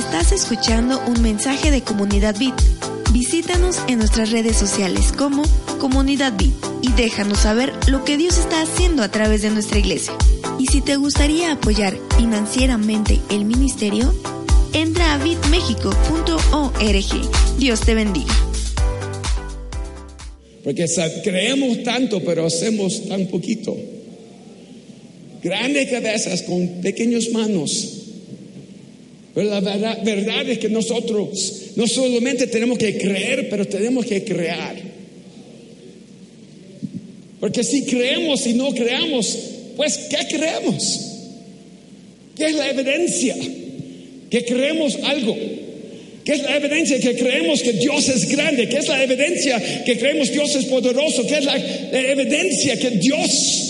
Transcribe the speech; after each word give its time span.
Estás 0.00 0.32
escuchando 0.32 0.98
un 1.06 1.20
mensaje 1.20 1.70
de 1.70 1.82
Comunidad 1.82 2.34
Bit. 2.38 2.54
Visítanos 3.12 3.76
en 3.86 3.98
nuestras 3.98 4.30
redes 4.30 4.56
sociales 4.56 5.12
como 5.12 5.42
Comunidad 5.78 6.32
Bit 6.38 6.54
y 6.80 6.90
déjanos 6.92 7.40
saber 7.40 7.70
lo 7.86 8.02
que 8.02 8.16
Dios 8.16 8.38
está 8.38 8.62
haciendo 8.62 9.02
a 9.02 9.10
través 9.10 9.42
de 9.42 9.50
nuestra 9.50 9.78
iglesia. 9.78 10.14
Y 10.58 10.68
si 10.68 10.80
te 10.80 10.96
gustaría 10.96 11.52
apoyar 11.52 11.98
financieramente 12.16 13.20
el 13.28 13.44
ministerio, 13.44 14.14
entra 14.72 15.12
a 15.12 15.18
bitmexico.org. 15.18 17.58
Dios 17.58 17.80
te 17.80 17.94
bendiga. 17.94 18.34
Porque 20.64 20.86
creemos 21.22 21.82
tanto, 21.82 22.24
pero 22.24 22.46
hacemos 22.46 23.06
tan 23.06 23.26
poquito. 23.26 23.76
Grandes 25.42 25.90
cabezas 25.90 26.40
con 26.42 26.80
pequeñas 26.80 27.28
manos. 27.32 27.99
Pero 29.34 29.48
la 29.48 29.60
verdad, 29.60 30.02
verdad, 30.04 30.48
es 30.48 30.58
que 30.58 30.68
nosotros 30.68 31.72
no 31.76 31.86
solamente 31.86 32.46
tenemos 32.48 32.78
que 32.78 32.96
creer, 32.98 33.48
pero 33.48 33.64
tenemos 33.64 34.04
que 34.04 34.24
crear. 34.24 34.76
Porque 37.38 37.62
si 37.62 37.84
creemos 37.84 38.46
y 38.46 38.54
no 38.54 38.72
creamos, 38.72 39.38
pues 39.76 39.96
¿qué 40.10 40.36
creemos? 40.36 41.00
¿Qué 42.36 42.46
es 42.46 42.54
la 42.54 42.70
evidencia? 42.70 43.36
Que 44.30 44.44
creemos 44.44 44.96
algo. 45.04 45.36
¿Qué 46.24 46.32
es 46.32 46.42
la 46.42 46.56
evidencia 46.56 46.98
que 47.00 47.14
creemos 47.14 47.62
que 47.62 47.72
Dios 47.72 48.08
es 48.08 48.28
grande? 48.28 48.68
¿Qué 48.68 48.78
es 48.78 48.88
la 48.88 49.02
evidencia 49.02 49.84
que 49.84 49.96
creemos 49.96 50.30
Dios 50.30 50.54
es 50.54 50.66
poderoso? 50.66 51.26
¿Qué 51.26 51.38
es 51.38 51.44
la, 51.44 51.56
la 51.56 52.10
evidencia 52.12 52.78
que 52.78 52.90
Dios 52.90 53.69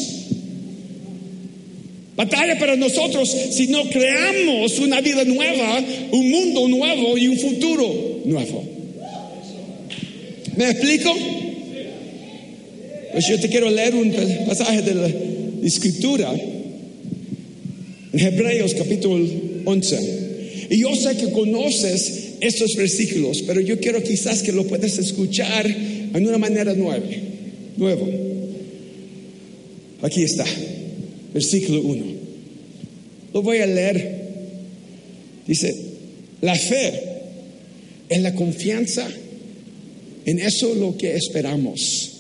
Batalla 2.21 2.59
para 2.59 2.77
nosotros 2.77 3.35
si 3.53 3.69
no 3.69 3.89
creamos 3.89 4.79
una 4.79 5.01
vida 5.01 5.25
nueva, 5.25 5.83
un 6.13 6.31
mundo 6.31 6.69
nuevo 6.69 7.17
y 7.17 7.29
un 7.29 7.39
futuro 7.39 8.21
nuevo. 8.27 8.63
¿Me 10.55 10.69
explico? 10.69 11.17
Pues 13.13 13.27
yo 13.27 13.41
te 13.41 13.49
quiero 13.49 13.71
leer 13.71 13.95
un 13.95 14.13
pasaje 14.47 14.83
de 14.83 14.95
la 14.97 15.11
escritura 15.65 16.31
en 18.13 18.21
Hebreos 18.21 18.75
capítulo 18.75 19.27
11. 19.65 20.67
Y 20.69 20.79
yo 20.79 20.95
sé 20.97 21.17
que 21.17 21.31
conoces 21.31 22.35
estos 22.43 22.77
versículos, 22.77 23.41
pero 23.47 23.63
yo 23.63 23.81
quiero 23.81 24.03
quizás 24.03 24.43
que 24.43 24.53
lo 24.53 24.67
puedas 24.67 24.99
escuchar 24.99 25.67
en 25.67 26.29
una 26.29 26.37
manera 26.37 26.75
nueva. 26.75 27.07
Nuevo. 27.79 28.07
Aquí 30.03 30.23
está 30.23 30.45
versículo 31.33 31.83
1. 31.83 32.05
Lo 33.35 33.43
voy 33.43 33.59
a 33.59 33.67
leer. 33.67 34.21
Dice, 35.47 35.75
la 36.41 36.55
fe 36.55 36.93
es 38.09 38.21
la 38.23 38.35
confianza 38.35 39.09
en 40.27 40.39
eso 40.39 40.75
lo 40.75 40.97
que 40.97 41.15
esperamos. 41.15 42.11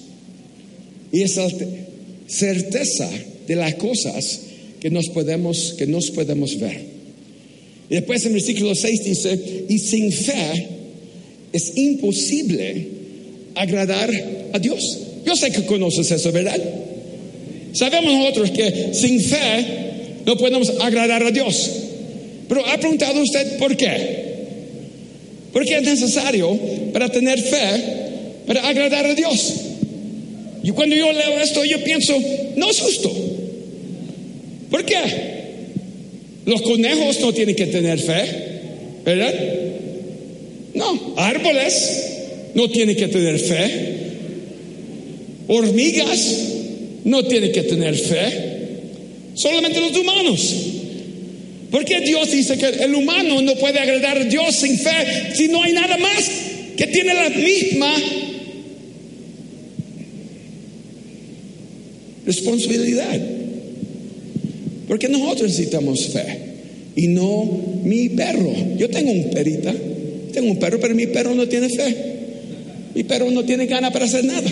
Y 1.12 1.22
es 1.22 1.36
la 1.36 1.50
certeza 2.26 3.10
de 3.46 3.56
las 3.56 3.74
cosas 3.74 4.40
que 4.80 4.90
nos 4.90 5.08
podemos, 5.08 5.74
que 5.76 5.86
nos 5.86 6.10
podemos 6.10 6.58
ver. 6.58 6.80
Y 7.88 7.94
después 7.94 8.24
en 8.24 8.32
versículo 8.32 8.74
6 8.74 9.04
dice, 9.04 9.64
y 9.68 9.78
sin 9.78 10.12
fe 10.12 10.68
es 11.52 11.76
imposible 11.76 12.86
agradar 13.54 14.10
a 14.52 14.58
Dios. 14.58 14.98
Yo 15.26 15.34
sé 15.34 15.50
que 15.50 15.66
conoces 15.66 16.10
eso, 16.10 16.30
¿verdad? 16.32 16.58
Sabemos 17.72 18.12
nosotros 18.12 18.50
que 18.50 18.90
sin 18.92 19.20
fe 19.20 19.64
no 20.26 20.36
podemos 20.36 20.72
agradar 20.80 21.22
a 21.22 21.30
Dios. 21.30 21.70
Pero 22.48 22.66
ha 22.66 22.78
preguntado 22.78 23.22
usted 23.22 23.58
por 23.58 23.76
qué. 23.76 24.30
Porque 25.52 25.76
es 25.76 25.82
necesario 25.82 26.58
para 26.92 27.08
tener 27.08 27.40
fe, 27.40 27.82
para 28.46 28.68
agradar 28.68 29.06
a 29.06 29.14
Dios. 29.14 29.54
Y 30.62 30.70
cuando 30.72 30.94
yo 30.94 31.12
leo 31.12 31.40
esto, 31.40 31.64
yo 31.64 31.82
pienso, 31.82 32.16
no 32.56 32.70
es 32.70 32.80
justo. 32.80 33.10
¿Por 34.70 34.84
qué? 34.84 34.98
Los 36.44 36.62
conejos 36.62 37.20
no 37.20 37.32
tienen 37.32 37.54
que 37.54 37.66
tener 37.66 37.98
fe, 37.98 38.24
¿verdad? 39.04 39.34
No, 40.74 41.14
árboles 41.16 42.06
no 42.54 42.68
tienen 42.70 42.96
que 42.96 43.08
tener 43.08 43.38
fe. 43.38 43.96
Hormigas 45.48 46.59
no 47.04 47.24
tiene 47.24 47.50
que 47.50 47.62
tener 47.62 47.94
fe, 47.96 48.26
solamente 49.34 49.80
los 49.80 49.96
humanos. 49.96 50.56
Porque 51.70 52.00
Dios 52.00 52.32
dice 52.32 52.58
que 52.58 52.84
el 52.84 52.94
humano 52.94 53.40
no 53.42 53.54
puede 53.54 53.78
agradar 53.78 54.18
a 54.18 54.24
Dios 54.24 54.56
sin 54.56 54.76
fe 54.76 55.32
si 55.34 55.48
no 55.48 55.62
hay 55.62 55.72
nada 55.72 55.96
más 55.98 56.30
que 56.76 56.86
tiene 56.86 57.14
la 57.14 57.28
misma 57.28 57.94
responsabilidad? 62.26 63.20
Porque 64.88 65.08
nosotros 65.08 65.50
necesitamos 65.50 66.08
fe 66.08 66.24
y 66.96 67.08
no 67.08 67.44
mi 67.84 68.08
perro. 68.10 68.52
Yo 68.76 68.88
tengo 68.88 69.10
un 69.12 69.30
perita, 69.30 69.74
tengo 70.32 70.50
un 70.50 70.58
perro, 70.58 70.78
pero 70.80 70.94
mi 70.94 71.06
perro 71.06 71.34
no 71.34 71.46
tiene 71.48 71.68
fe. 71.68 71.96
Mi 72.94 73.04
perro 73.04 73.30
no 73.30 73.44
tiene 73.44 73.66
ganas 73.66 73.92
para 73.92 74.06
hacer 74.06 74.24
nada. 74.24 74.50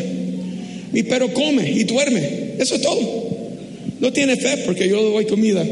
Mi 0.92 1.02
perro 1.02 1.32
come 1.32 1.70
y 1.70 1.84
duerme. 1.84 2.54
Eso 2.58 2.76
es 2.76 2.82
todo. 2.82 3.28
No 4.00 4.12
tiene 4.12 4.36
fe 4.36 4.58
porque 4.64 4.88
yo 4.88 4.96
le 5.02 5.10
doy 5.10 5.24
comida. 5.26 5.64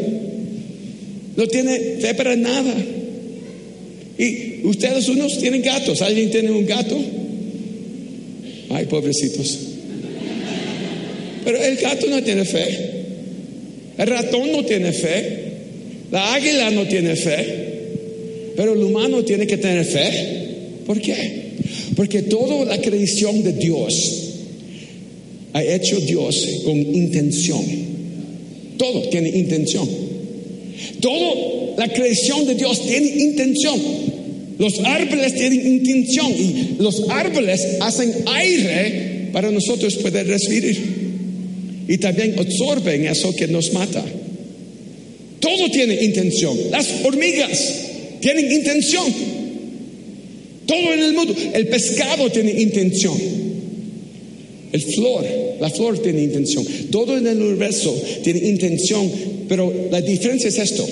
No 1.37 1.47
tiene 1.47 1.78
fe 2.00 2.15
para 2.15 2.34
nada. 2.37 2.75
Y 4.19 4.66
ustedes 4.66 5.09
unos 5.09 5.38
tienen 5.38 5.62
gatos. 5.62 6.03
¿Alguien 6.03 6.31
tiene 6.31 6.50
un 6.50 6.66
gato? 6.66 6.97
Ay, 8.71 8.87
pobrecitos. 8.87 9.59
Pero 11.44 11.62
el 11.62 11.76
gato 11.76 12.06
no 12.09 12.22
tiene 12.22 12.44
fe. 12.44 12.91
El 13.99 14.06
ratón 14.06 14.53
no 14.53 14.65
tiene 14.65 14.93
fe. 14.93 15.44
La 16.10 16.34
águila 16.34 16.71
no 16.71 16.87
tiene 16.87 17.15
fe. 17.16 17.66
Pero 18.56 18.72
el 18.72 18.82
humano 18.82 19.22
tiene 19.25 19.47
que 19.47 19.59
tener 19.59 19.84
fe. 19.84 20.10
¿Por 20.87 21.00
qué? 21.00 21.47
Porque 21.94 22.22
toda 22.22 22.65
la 22.65 22.81
creación 22.81 23.43
de 23.43 23.53
Dios 23.53 24.25
ha 25.53 25.62
hecho 25.62 25.99
Dios 26.01 26.47
con 26.65 26.77
intención. 26.77 27.65
Todo 28.77 29.09
tiene 29.09 29.31
intención. 29.31 29.89
Toda 31.01 31.77
la 31.79 31.89
creación 31.89 32.47
de 32.47 32.55
Dios 32.55 32.83
tiene 32.87 33.09
intención. 33.09 33.81
Los 34.59 34.81
árboles 34.81 35.35
tienen 35.35 35.67
intención 35.67 36.33
y 36.33 36.83
los 36.83 37.09
árboles 37.09 37.61
hacen 37.81 38.12
aire 38.27 39.29
para 39.33 39.51
nosotros 39.51 39.97
poder 39.97 40.27
respirar. 40.27 40.75
Y 41.89 41.99
también 41.99 42.35
absorben 42.39 43.06
eso 43.06 43.35
que 43.37 43.47
nos 43.47 43.73
mata. 43.73 44.05
Todo 45.41 45.71
tiene 45.71 46.03
intención. 46.03 46.56
Las 46.71 46.89
hormigas 47.05 47.75
tienen 48.21 48.51
intención. 48.51 49.06
Todo 50.67 50.94
en 50.94 51.00
el 51.00 51.12
mundo. 51.12 51.35
El 51.55 51.69
pescado 51.69 52.31
tiene 52.31 52.61
intención. 52.61 53.15
El 54.76 54.82
flor, 54.82 55.25
la 55.58 55.70
flor 55.70 55.99
tiene 56.02 56.23
intención. 56.23 56.62
Todo 56.90 57.17
en 57.17 57.26
el 57.26 57.40
universo 57.40 57.99
tiene 58.23 58.46
intención, 58.46 59.11
pero 59.49 59.73
la 59.90 60.02
diferencia 60.02 60.50
es 60.50 60.58
esto. 60.58 60.87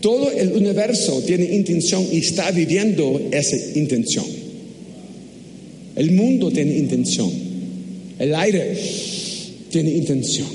Todo 0.00 0.30
el 0.30 0.52
universo 0.52 1.20
tiene 1.26 1.52
intención 1.52 2.06
y 2.12 2.18
está 2.18 2.52
viviendo 2.52 3.20
esa 3.32 3.56
intención. 3.76 4.24
El 5.96 6.12
mundo 6.12 6.52
tiene 6.52 6.78
intención. 6.78 7.28
El 8.20 8.36
aire 8.36 8.72
tiene 9.70 9.90
intención. 9.90 10.46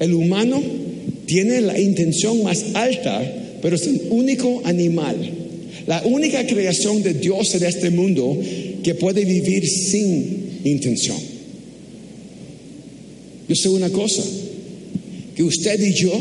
El 0.00 0.14
humano 0.14 0.62
tiene 1.26 1.60
la 1.60 1.78
intención 1.78 2.42
más 2.42 2.64
alta, 2.72 3.58
pero 3.60 3.76
es 3.76 3.86
el 3.86 4.00
único 4.08 4.62
animal, 4.64 5.16
la 5.86 6.00
única 6.06 6.46
creación 6.46 7.02
de 7.02 7.12
Dios 7.12 7.54
en 7.54 7.64
este 7.64 7.90
mundo 7.90 8.34
que 8.82 8.94
puede 8.94 9.26
vivir 9.26 9.68
sin 9.68 10.60
intención. 10.64 11.35
Yo 13.48 13.54
sé 13.54 13.68
una 13.68 13.90
cosa, 13.90 14.22
que 15.34 15.42
usted 15.42 15.80
y 15.80 15.92
yo 15.92 16.12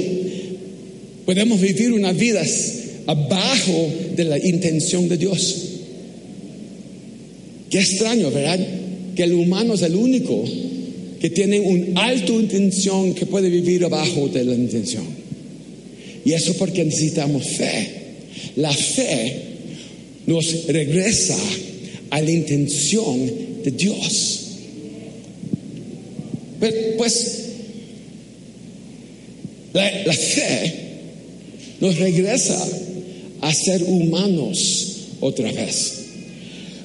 podemos 1.25 1.59
vivir 1.59 1.93
una 1.93 2.11
vida 2.11 2.43
abajo 3.07 3.89
de 4.15 4.23
la 4.25 4.37
intención 4.37 5.07
de 5.07 5.17
Dios. 5.17 5.55
Qué 7.69 7.79
extraño, 7.79 8.29
¿verdad? 8.31 8.59
Que 9.15 9.23
el 9.23 9.33
humano 9.33 9.73
es 9.73 9.81
el 9.81 9.95
único 9.95 10.43
que 11.19 11.29
tiene 11.29 11.59
una 11.59 12.05
alta 12.05 12.31
intención 12.33 13.13
que 13.15 13.25
puede 13.25 13.49
vivir 13.49 13.83
abajo 13.85 14.27
de 14.27 14.43
la 14.43 14.53
intención. 14.53 15.03
Y 16.23 16.33
eso 16.33 16.53
porque 16.53 16.83
necesitamos 16.83 17.45
fe. 17.45 17.89
La 18.57 18.71
fe 18.71 19.33
nos 20.27 20.65
regresa 20.67 21.37
a 22.09 22.21
la 22.21 22.31
intención 22.31 23.31
de 23.63 23.71
Dios. 23.71 24.44
Pues 26.97 27.45
la, 29.73 30.13
fe 30.13 30.73
nos 31.81 31.97
regresa 31.97 32.57
a 33.41 33.53
ser 33.53 33.83
humanos 33.83 35.09
otra 35.19 35.51
vez. 35.51 35.93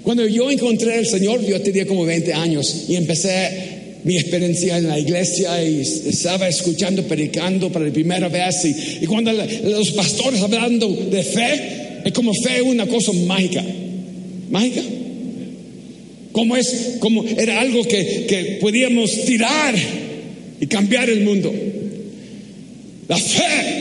Cuando 0.03 0.27
yo 0.27 0.51
encontré 0.51 0.95
al 0.99 1.07
Señor, 1.07 1.45
yo 1.47 1.61
tenía 1.61 1.87
como 1.87 2.05
20 2.05 2.33
años 2.33 2.87
y 2.89 2.97
empecé 2.97 3.71
mi 4.05 4.17
experiencia 4.17 4.79
en 4.79 4.89
la 4.89 4.99
iglesia 4.99 5.63
y 5.63 5.81
estaba 5.81 6.49
escuchando, 6.49 7.03
predicando 7.05 7.71
por 7.71 7.83
la 7.83 7.93
primera 7.93 8.29
vez. 8.29 8.65
Y, 9.01 9.07
cuando 9.07 9.33
los 9.33 9.91
pastores 9.93 10.41
hablando 10.41 10.89
de 10.89 11.23
fe, 11.23 12.03
es 12.05 12.13
como 12.13 12.33
fe 12.35 12.63
una 12.63 12.87
cosa 12.87 13.13
mágica. 13.13 13.65
¿Mágica? 14.51 14.83
Como 16.33 16.57
es, 16.57 16.97
como 17.01 17.25
era 17.25 17.61
algo 17.61 17.83
que, 17.85 18.27
que 18.29 18.59
podíamos 18.61 19.25
tirar 19.25 19.75
y 20.61 20.67
cambiar 20.67 21.11
el 21.11 21.23
mundo. 21.23 21.53
La 23.09 23.17
fe 23.17 23.81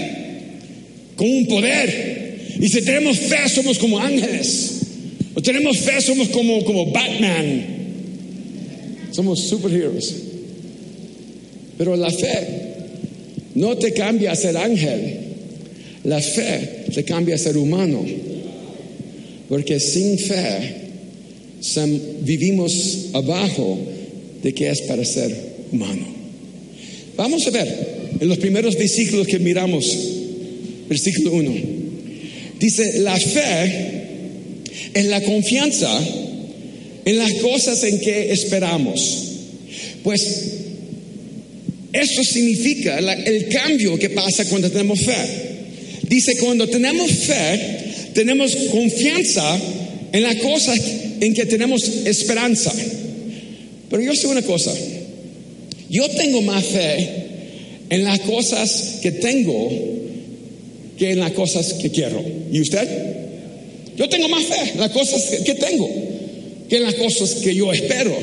con 1.16 1.30
un 1.30 1.46
poder. 1.48 2.56
Y 2.60 2.68
si 2.70 2.82
tenemos 2.82 3.20
fe, 3.20 3.48
somos 3.54 3.78
como 3.78 4.00
ángeles. 4.00 4.80
O 5.36 5.42
tenemos 5.42 5.78
fe, 5.78 6.02
somos 6.02 6.30
como, 6.30 6.64
como 6.64 6.92
Batman. 6.92 7.66
Somos 9.12 9.42
superhéroes. 9.42 10.16
Pero 11.78 11.96
la 11.96 12.10
fe 12.10 12.48
no 13.56 13.78
te 13.78 13.94
cambia 13.94 14.32
a 14.32 14.36
ser 14.36 14.58
ángel. 14.58 15.20
La 16.06 16.22
fe 16.22 16.86
te 16.94 17.04
cambia 17.04 17.36
a 17.36 17.38
ser 17.38 17.58
humano. 17.58 18.06
Porque 19.50 19.80
sin 19.80 20.18
fe 20.18 20.89
vivimos 22.22 23.08
abajo 23.14 23.78
de 24.42 24.54
que 24.54 24.70
es 24.70 24.82
para 24.82 25.04
ser 25.04 25.36
humano. 25.72 26.06
Vamos 27.16 27.46
a 27.48 27.50
ver 27.50 27.68
en 28.20 28.28
los 28.28 28.38
primeros 28.38 28.78
versículos 28.78 29.28
que 29.28 29.40
miramos, 29.40 29.98
versículo 30.88 31.34
1. 31.34 31.54
Dice, 32.60 33.00
la 33.00 33.18
fe 33.20 33.90
es 34.94 35.06
la 35.06 35.22
confianza 35.22 35.90
en 37.06 37.18
las 37.18 37.34
cosas 37.36 37.84
en 37.84 38.00
que 38.00 38.32
esperamos. 38.32 39.26
Pues 40.04 40.54
eso 41.92 42.24
significa 42.24 43.00
el 43.00 43.48
cambio 43.50 43.98
que 43.98 44.10
pasa 44.10 44.46
cuando 44.46 44.70
tenemos 44.70 45.00
fe. 45.00 45.50
Dice, 46.04 46.38
cuando 46.38 46.68
tenemos 46.68 47.12
fe, 47.12 47.60
tenemos 48.14 48.56
confianza 48.72 49.60
en 50.12 50.24
las 50.24 50.36
cosas 50.38 50.80
en 51.22 51.34
que 51.34 51.46
tenemos 51.46 51.84
esperanza. 52.06 52.72
Pero 53.90 54.04
yo 54.04 54.16
sé 54.16 54.28
una 54.28 54.42
cosa, 54.42 54.74
yo 55.90 56.08
tengo 56.10 56.42
más 56.42 56.66
fe 56.66 57.10
en 57.90 58.04
las 58.04 58.20
cosas 58.22 59.00
que 59.02 59.12
tengo 59.12 59.70
que 60.98 61.12
en 61.12 61.20
las 61.20 61.32
cosas 61.32 61.74
que 61.74 61.90
quiero. 61.90 62.24
¿Y 62.52 62.62
usted? 62.62 62.88
Yo 63.98 64.08
tengo 64.10 64.30
más 64.30 64.44
fe 64.46 64.72
en 64.74 64.80
las 64.80 64.92
cosas 64.92 65.22
que 65.44 65.56
tengo 65.56 65.90
que 66.70 66.78
en 66.78 66.84
las 66.84 66.96
cosas 66.96 67.36
que 67.36 67.56
yo 67.56 67.74
espero. 67.74 68.16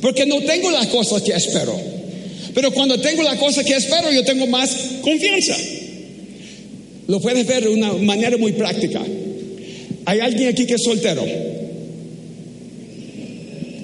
Porque 0.00 0.26
no 0.26 0.40
tengo 0.42 0.70
las 0.70 0.86
cosas 0.88 1.22
que 1.22 1.32
espero. 1.32 1.74
Pero 2.54 2.72
cuando 2.72 3.00
tengo 3.00 3.22
las 3.22 3.38
cosas 3.38 3.64
que 3.64 3.74
espero, 3.74 4.12
yo 4.12 4.24
tengo 4.24 4.46
más 4.46 4.70
confianza. 5.00 5.56
Lo 7.06 7.20
puedes 7.20 7.46
ver 7.46 7.64
de 7.64 7.70
una 7.70 7.94
manera 7.94 8.36
muy 8.36 8.52
práctica. 8.52 9.02
¿Hay 10.04 10.20
alguien 10.20 10.48
aquí 10.48 10.66
que 10.66 10.74
es 10.74 10.82
soltero? 10.82 11.24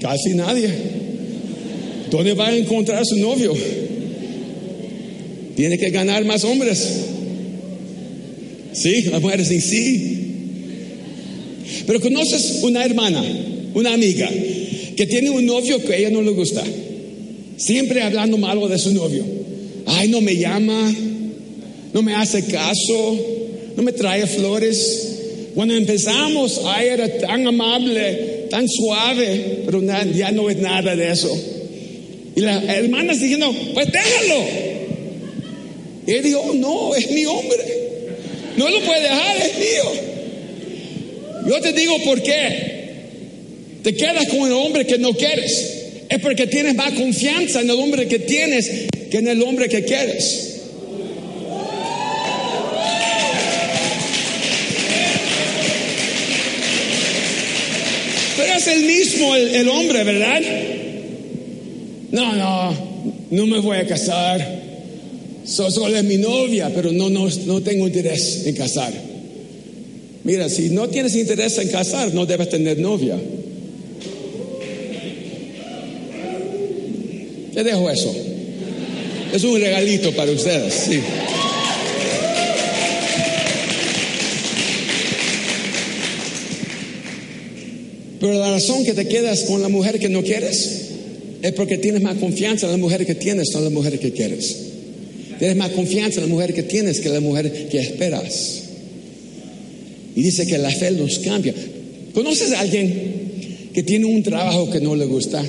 Casi 0.04 0.34
nadie. 0.34 0.68
¿Dónde 2.10 2.34
va 2.34 2.48
a 2.48 2.54
encontrar 2.54 3.00
a 3.00 3.04
su 3.06 3.16
novio? 3.16 3.54
Tiene 5.56 5.78
que 5.78 5.88
ganar 5.88 6.22
más 6.26 6.44
hombres. 6.44 6.86
Sí, 8.74 9.04
las 9.10 9.22
mujeres 9.22 9.48
sí, 9.48 9.62
sí. 9.62 10.18
Pero 11.86 12.02
conoces 12.02 12.58
una 12.64 12.84
hermana, 12.84 13.24
una 13.72 13.94
amiga, 13.94 14.28
que 14.94 15.06
tiene 15.06 15.30
un 15.30 15.46
novio 15.46 15.82
que 15.82 15.94
a 15.94 15.96
ella 15.96 16.10
no 16.10 16.20
le 16.20 16.32
gusta. 16.32 16.62
Siempre 17.56 18.02
hablando 18.02 18.36
malo 18.36 18.68
de 18.68 18.76
su 18.76 18.92
novio. 18.92 19.24
Ay, 19.86 20.08
no 20.08 20.20
me 20.20 20.36
llama, 20.36 20.94
no 21.94 22.02
me 22.02 22.14
hace 22.14 22.44
caso, 22.44 23.18
no 23.74 23.82
me 23.82 23.92
trae 23.92 24.26
flores. 24.26 25.12
Cuando 25.54 25.72
empezamos, 25.74 26.60
ay, 26.66 26.88
era 26.88 27.08
tan 27.20 27.46
amable, 27.46 28.43
tan 28.54 28.68
suave, 28.68 29.62
pero 29.66 29.82
ya 29.82 30.30
no 30.30 30.48
es 30.48 30.58
nada 30.58 30.94
de 30.94 31.10
eso. 31.10 31.28
Y 32.36 32.40
la 32.40 32.62
hermana 32.72 33.12
diciendo, 33.12 33.52
pues 33.74 33.88
déjalo. 33.90 34.44
Y 36.06 36.12
él 36.12 36.22
dijo, 36.22 36.52
no, 36.54 36.94
es 36.94 37.10
mi 37.10 37.26
hombre. 37.26 37.64
No 38.56 38.70
lo 38.70 38.80
puede 38.82 39.00
dejar, 39.00 39.36
es 39.38 39.58
mío. 39.58 39.92
Yo 41.48 41.60
te 41.62 41.72
digo 41.72 41.98
por 42.04 42.22
qué. 42.22 42.74
Te 43.82 43.96
quedas 43.96 44.28
con 44.28 44.46
el 44.46 44.52
hombre 44.52 44.86
que 44.86 44.98
no 44.98 45.14
quieres. 45.14 45.88
Es 46.08 46.20
porque 46.20 46.46
tienes 46.46 46.76
más 46.76 46.92
confianza 46.92 47.60
en 47.60 47.70
el 47.70 47.76
hombre 47.76 48.06
que 48.06 48.20
tienes 48.20 48.70
que 49.10 49.18
en 49.18 49.26
el 49.26 49.42
hombre 49.42 49.68
que 49.68 49.84
quieres. 49.84 50.53
El 58.74 58.84
mismo 58.84 59.34
el, 59.34 59.68
hombre, 59.68 60.04
¿verdad? 60.04 60.40
No, 62.10 62.34
no, 62.34 62.76
no 63.30 63.46
me 63.46 63.58
voy 63.60 63.78
a 63.78 63.86
casar. 63.86 64.62
Solo 65.44 65.96
es 65.96 66.04
mi 66.04 66.16
novia, 66.16 66.70
pero 66.74 66.92
no, 66.92 67.10
no, 67.10 67.28
no 67.46 67.60
tengo 67.62 67.86
interés 67.86 68.46
en 68.46 68.54
casar. 68.54 68.92
Mira, 70.24 70.48
si 70.48 70.70
no 70.70 70.88
tienes 70.88 71.14
interés 71.16 71.58
en 71.58 71.68
casar, 71.68 72.14
no 72.14 72.24
debes 72.24 72.48
tener 72.48 72.78
novia. 72.78 73.16
Te 77.52 77.62
dejo 77.62 77.90
eso. 77.90 78.14
Es 79.32 79.44
un 79.44 79.60
regalito 79.60 80.12
para 80.12 80.32
ustedes, 80.32 80.72
sí. 80.72 81.00
Pero 88.24 88.38
la 88.38 88.52
razón 88.52 88.86
que 88.86 88.94
te 88.94 89.06
quedas 89.06 89.42
con 89.42 89.60
la 89.60 89.68
mujer 89.68 89.98
que 89.98 90.08
no 90.08 90.22
quieres 90.22 90.80
es 91.42 91.52
porque 91.52 91.76
tienes 91.76 92.00
más 92.00 92.16
confianza 92.16 92.64
en 92.64 92.72
la 92.72 92.78
mujer 92.78 93.04
que 93.04 93.14
tienes, 93.14 93.50
no 93.52 93.58
en 93.58 93.64
la 93.64 93.70
mujer 93.70 93.98
que 93.98 94.12
quieres. 94.12 94.56
Tienes 95.38 95.58
más 95.58 95.72
confianza 95.72 96.22
en 96.22 96.28
la 96.28 96.32
mujer 96.32 96.54
que 96.54 96.62
tienes 96.62 97.00
que 97.00 97.08
en 97.08 97.14
la 97.14 97.20
mujer 97.20 97.68
que 97.68 97.78
esperas. 97.80 98.62
Y 100.16 100.22
dice 100.22 100.46
que 100.46 100.56
la 100.56 100.70
fe 100.70 100.92
nos 100.92 101.18
cambia. 101.18 101.52
¿Conoces 102.14 102.52
a 102.52 102.60
alguien 102.60 103.68
que 103.74 103.82
tiene 103.82 104.06
un 104.06 104.22
trabajo 104.22 104.70
que 104.70 104.80
no 104.80 104.96
le 104.96 105.04
gusta? 105.04 105.44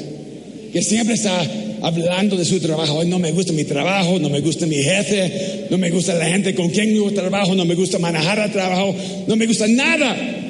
Que 0.73 0.81
siempre 0.81 1.15
está 1.15 1.49
hablando 1.81 2.35
de 2.35 2.43
su 2.43 2.59
trabajo. 2.59 3.05
no 3.05 3.19
me 3.19 3.31
gusta 3.31 3.53
mi 3.53 3.63
trabajo, 3.63 4.19
no 4.19 4.29
me 4.29 4.41
gusta 4.41 4.65
mi 4.65 4.83
jefe, 4.83 5.67
no 5.69 5.77
me 5.77 5.91
gusta 5.91 6.13
la 6.15 6.25
gente 6.25 6.53
con 6.53 6.69
quien 6.71 6.93
yo 6.93 7.09
trabajo, 7.13 7.55
no 7.55 7.63
me 7.63 7.75
gusta 7.75 7.99
manejar 7.99 8.37
el 8.39 8.51
trabajo, 8.51 8.93
no 9.27 9.35
me 9.37 9.47
gusta 9.47 9.65
nada. 9.65 10.41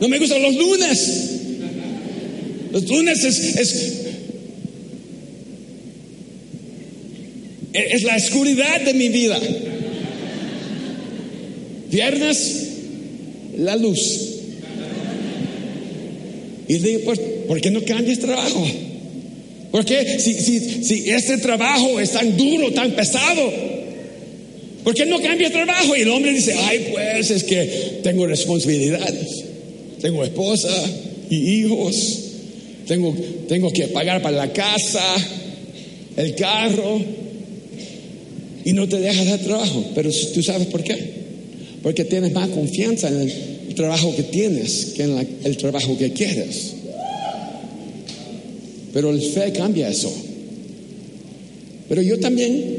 No 0.00 0.08
me 0.08 0.18
gustan 0.18 0.42
los 0.42 0.54
lunes. 0.54 1.29
Los 2.72 2.88
lunes 2.88 3.24
es 3.24 4.00
Es 7.72 8.02
la 8.02 8.16
oscuridad 8.16 8.80
de 8.80 8.94
mi 8.94 9.08
vida. 9.08 9.38
Viernes, 11.90 12.68
la 13.58 13.76
luz. 13.76 14.26
Y 16.68 16.78
digo, 16.78 17.00
pues, 17.04 17.20
¿por 17.48 17.60
qué 17.60 17.70
no 17.70 17.82
cambias 17.84 18.18
trabajo? 18.18 18.66
Porque 19.72 20.18
si, 20.18 20.34
si, 20.34 20.84
si 20.84 21.10
este 21.10 21.38
trabajo 21.38 22.00
es 22.00 22.12
tan 22.12 22.36
duro, 22.36 22.72
tan 22.72 22.92
pesado, 22.92 23.52
¿por 24.84 24.94
qué 24.94 25.06
no 25.06 25.20
cambias 25.20 25.52
trabajo? 25.52 25.96
Y 25.96 26.02
el 26.02 26.10
hombre 26.10 26.32
dice, 26.32 26.54
ay, 26.54 26.88
pues 26.92 27.30
es 27.30 27.44
que 27.44 28.00
tengo 28.02 28.26
responsabilidades. 28.26 29.44
Tengo 30.00 30.24
esposa 30.24 30.70
y 31.28 31.36
hijos. 31.36 32.19
Tengo, 32.86 33.14
tengo 33.48 33.72
que 33.72 33.88
pagar 33.88 34.20
para 34.22 34.36
la 34.36 34.52
casa, 34.52 35.02
el 36.16 36.34
carro 36.34 37.00
y 38.64 38.72
no 38.72 38.88
te 38.88 38.98
dejas 38.98 39.26
de 39.26 39.38
trabajo. 39.38 39.84
Pero 39.94 40.10
tú 40.34 40.42
sabes 40.42 40.66
por 40.68 40.82
qué. 40.82 41.20
Porque 41.82 42.04
tienes 42.04 42.32
más 42.32 42.48
confianza 42.50 43.08
en 43.08 43.20
el 43.20 43.74
trabajo 43.74 44.14
que 44.14 44.24
tienes 44.24 44.92
que 44.96 45.04
en 45.04 45.14
la- 45.14 45.26
el 45.44 45.56
trabajo 45.56 45.96
que 45.96 46.12
quieres. 46.12 46.72
Pero 48.92 49.10
el 49.10 49.22
fe 49.22 49.52
cambia 49.52 49.88
eso. 49.88 50.12
Pero 51.88 52.02
yo 52.02 52.18
también 52.18 52.76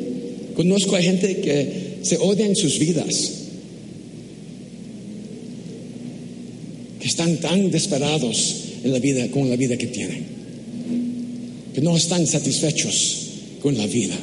conozco 0.55 0.96
a 0.96 1.01
gente 1.01 1.38
que 1.38 1.98
se 2.03 2.17
odia 2.17 2.46
en 2.46 2.55
sus 2.55 2.77
vidas. 2.79 3.31
Que 7.00 7.08
están 7.08 7.38
tan 7.38 7.72
desesperados 7.72 8.55
en 8.83 8.91
la 8.93 9.00
vida, 9.00 9.27
con 9.29 9.50
la 9.50 9.55
vida 9.55 9.77
que 9.77 9.88
tienen. 9.88 10.23
Que 11.73 11.81
no 11.81 11.95
están 11.95 12.25
satisfechos 12.27 13.17
con 13.61 13.77
la 13.77 13.85
vida. 13.88 14.15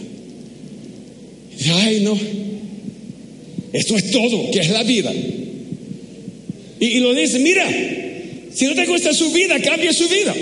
Ay, 1.72 2.00
no. 2.00 2.18
Esto 3.72 3.96
es 3.96 4.10
todo, 4.10 4.50
que 4.50 4.60
es 4.60 4.70
la 4.70 4.82
vida. 4.82 5.12
Y, 6.80 6.98
lo 7.00 7.14
dice, 7.14 7.38
mira, 7.38 7.66
si 8.54 8.66
no 8.66 8.74
te 8.74 8.86
gusta 8.86 9.12
su 9.12 9.30
vida, 9.32 9.60
cambia 9.60 9.92
su 9.92 10.08
vida. 10.08 10.34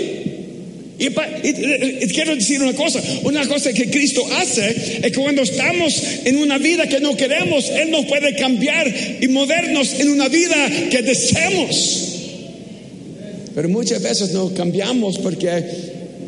Y- 0.99 1.05
y- 1.05 2.03
y 2.03 2.07
quiero 2.07 2.35
decir 2.35 2.61
una 2.61 2.73
cosa, 2.73 3.01
una 3.23 3.47
cosa 3.47 3.71
que 3.73 3.89
Cristo 3.89 4.25
hace 4.33 4.67
es 5.03 5.11
que 5.11 5.19
cuando 5.19 5.43
estamos 5.43 5.93
en 6.25 6.37
una 6.37 6.57
vida 6.57 6.87
que 6.87 6.99
no 6.99 7.15
queremos, 7.15 7.69
Él 7.69 7.91
nos 7.91 8.05
puede 8.05 8.35
cambiar 8.35 8.91
y 9.21 9.27
movernos 9.27 9.99
en 9.99 10.09
una 10.09 10.27
vida 10.27 10.89
que 10.89 11.01
deseamos. 11.03 12.06
Pero 13.57 13.69
muchas 13.69 14.03
veces 14.03 14.33
no 14.33 14.53
cambiamos 14.53 15.17
porque 15.17 15.63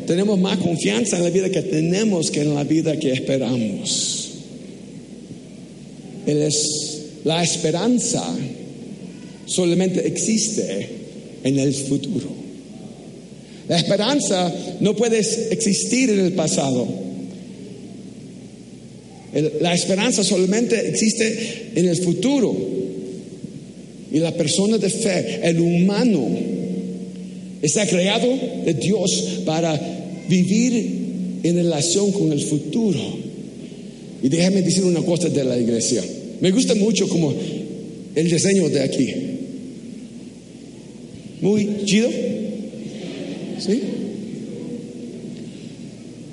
tenemos 0.04 0.36
más 0.40 0.58
confianza 0.58 1.16
en 1.16 1.22
la 1.22 1.30
vida 1.30 1.48
que 1.48 1.62
tenemos 1.62 2.28
que 2.28 2.40
en 2.40 2.56
la 2.56 2.64
vida 2.64 2.98
que 2.98 3.12
esperamos. 3.12 4.30
La 7.22 7.40
esperanza 7.44 8.36
solamente 9.46 10.04
existe 10.08 10.88
en 11.44 11.56
el 11.60 11.72
futuro. 11.72 12.26
La 13.68 13.76
esperanza 13.76 14.52
no 14.80 14.96
puede 14.96 15.20
existir 15.20 16.10
en 16.10 16.18
el 16.18 16.32
pasado. 16.32 16.88
La 19.60 19.72
esperanza 19.72 20.24
solamente 20.24 20.88
existe 20.88 21.70
en 21.76 21.86
el 21.86 21.96
futuro. 21.96 22.56
Y 24.10 24.18
la 24.18 24.34
persona 24.34 24.78
de 24.78 24.90
fe, 24.90 25.38
el 25.44 25.60
humano, 25.60 26.49
está 27.62 27.86
creado 27.86 28.28
de 28.64 28.74
Dios 28.74 29.42
para 29.44 29.78
vivir 30.28 31.40
en 31.42 31.56
relación 31.56 32.12
con 32.12 32.32
el 32.32 32.40
futuro. 32.40 33.00
Y 34.22 34.28
déjame 34.28 34.62
decir 34.62 34.84
una 34.84 35.02
cosa 35.02 35.28
de 35.28 35.44
la 35.44 35.58
iglesia. 35.58 36.02
Me 36.40 36.50
gusta 36.50 36.74
mucho 36.74 37.08
como 37.08 37.34
el 38.14 38.30
diseño 38.30 38.68
de 38.68 38.80
aquí. 38.80 39.14
Muy 41.40 41.84
chido. 41.84 42.10
¿Sí? 43.58 43.80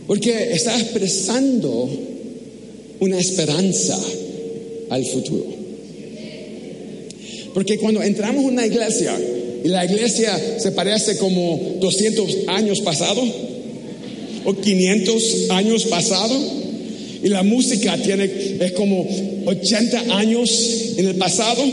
Porque 0.05 0.51
está 0.53 0.79
expresando 0.79 1.89
una 2.99 3.19
esperanza 3.19 3.99
al 4.89 5.05
futuro. 5.05 5.45
Porque 7.53 7.77
cuando 7.77 8.01
entramos 8.01 8.43
en 8.43 8.51
una 8.51 8.65
iglesia 8.65 9.17
y 9.63 9.67
la 9.67 9.85
iglesia 9.85 10.59
se 10.59 10.71
parece 10.71 11.17
como 11.17 11.77
200 11.79 12.37
años 12.47 12.81
pasado 12.81 13.23
o 14.45 14.53
500 14.53 15.49
años 15.49 15.85
pasado 15.85 16.35
y 17.23 17.29
la 17.29 17.43
música 17.43 17.97
tiene 17.97 18.29
es 18.59 18.71
como 18.73 19.07
80 19.45 20.17
años 20.17 20.93
en 20.97 21.07
el 21.07 21.15
pasado 21.15 21.63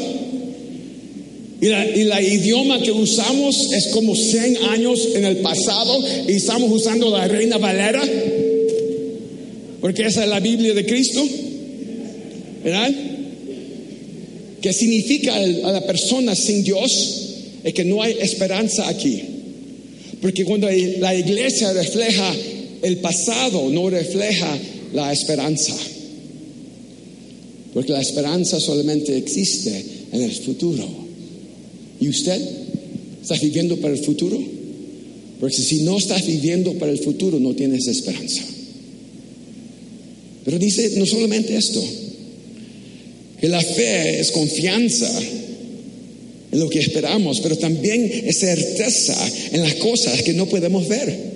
y 1.60 1.66
la, 1.66 1.86
y 1.86 2.04
la 2.04 2.20
idioma 2.20 2.80
que 2.82 2.92
usamos 2.92 3.72
es 3.72 3.88
como 3.88 4.14
100 4.16 4.56
años 4.70 5.08
en 5.14 5.24
el 5.24 5.36
pasado 5.38 6.02
y 6.28 6.32
estamos 6.32 6.70
usando 6.72 7.10
la 7.10 7.28
Reina 7.28 7.58
Valera 7.58 8.02
porque 9.80 10.06
esa 10.06 10.24
es 10.24 10.30
la 10.30 10.40
Biblia 10.40 10.72
de 10.72 10.86
Cristo, 10.86 11.22
¿verdad? 12.64 12.90
que 14.64 14.72
significa 14.72 15.34
a 15.34 15.72
la 15.72 15.86
persona 15.86 16.34
sin 16.34 16.64
Dios 16.64 17.23
es 17.64 17.72
que 17.72 17.84
no 17.84 18.02
hay 18.02 18.16
esperanza 18.20 18.88
aquí. 18.88 19.22
Porque 20.20 20.44
cuando 20.44 20.68
la 20.70 21.14
iglesia 21.14 21.72
refleja 21.72 22.34
el 22.82 22.98
pasado, 22.98 23.70
no 23.70 23.88
refleja 23.88 24.58
la 24.92 25.12
esperanza. 25.12 25.74
Porque 27.72 27.92
la 27.92 28.02
esperanza 28.02 28.60
solamente 28.60 29.16
existe 29.16 29.84
en 30.12 30.22
el 30.22 30.32
futuro. 30.32 30.86
¿Y 32.00 32.08
usted 32.08 32.40
está 33.22 33.34
viviendo 33.36 33.76
para 33.78 33.94
el 33.94 34.00
futuro? 34.00 34.40
Porque 35.40 35.56
si 35.56 35.82
no 35.82 35.98
estás 35.98 36.24
viviendo 36.26 36.74
para 36.74 36.92
el 36.92 36.98
futuro, 36.98 37.40
no 37.40 37.54
tienes 37.54 37.86
esperanza. 37.86 38.42
Pero 40.44 40.58
dice 40.58 40.92
no 40.96 41.06
solamente 41.06 41.56
esto, 41.56 41.82
que 43.40 43.48
la 43.48 43.62
fe 43.62 44.20
es 44.20 44.30
confianza 44.30 45.10
en 46.54 46.60
lo 46.60 46.70
que 46.70 46.78
esperamos, 46.78 47.40
pero 47.40 47.58
también 47.58 48.10
es 48.26 48.38
certeza 48.38 49.16
en 49.52 49.60
las 49.60 49.74
cosas 49.74 50.22
que 50.22 50.32
no 50.34 50.46
podemos 50.46 50.86
ver. 50.86 51.34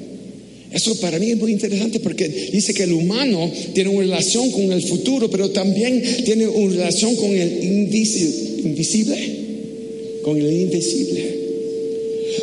Eso 0.72 0.94
para 1.00 1.18
mí 1.18 1.30
es 1.30 1.36
muy 1.36 1.50
interesante 1.50 1.98
porque 1.98 2.28
dice 2.28 2.72
que 2.72 2.84
el 2.84 2.92
humano 2.92 3.50
tiene 3.74 3.90
una 3.90 4.00
relación 4.00 4.50
con 4.52 4.70
el 4.70 4.82
futuro, 4.82 5.28
pero 5.28 5.50
también 5.50 6.00
tiene 6.24 6.46
una 6.46 6.76
relación 6.76 7.16
con 7.16 7.34
el 7.34 7.62
invisi- 7.62 8.64
invisible, 8.64 9.18
con 10.22 10.38
el 10.40 10.52
invisible. 10.52 11.24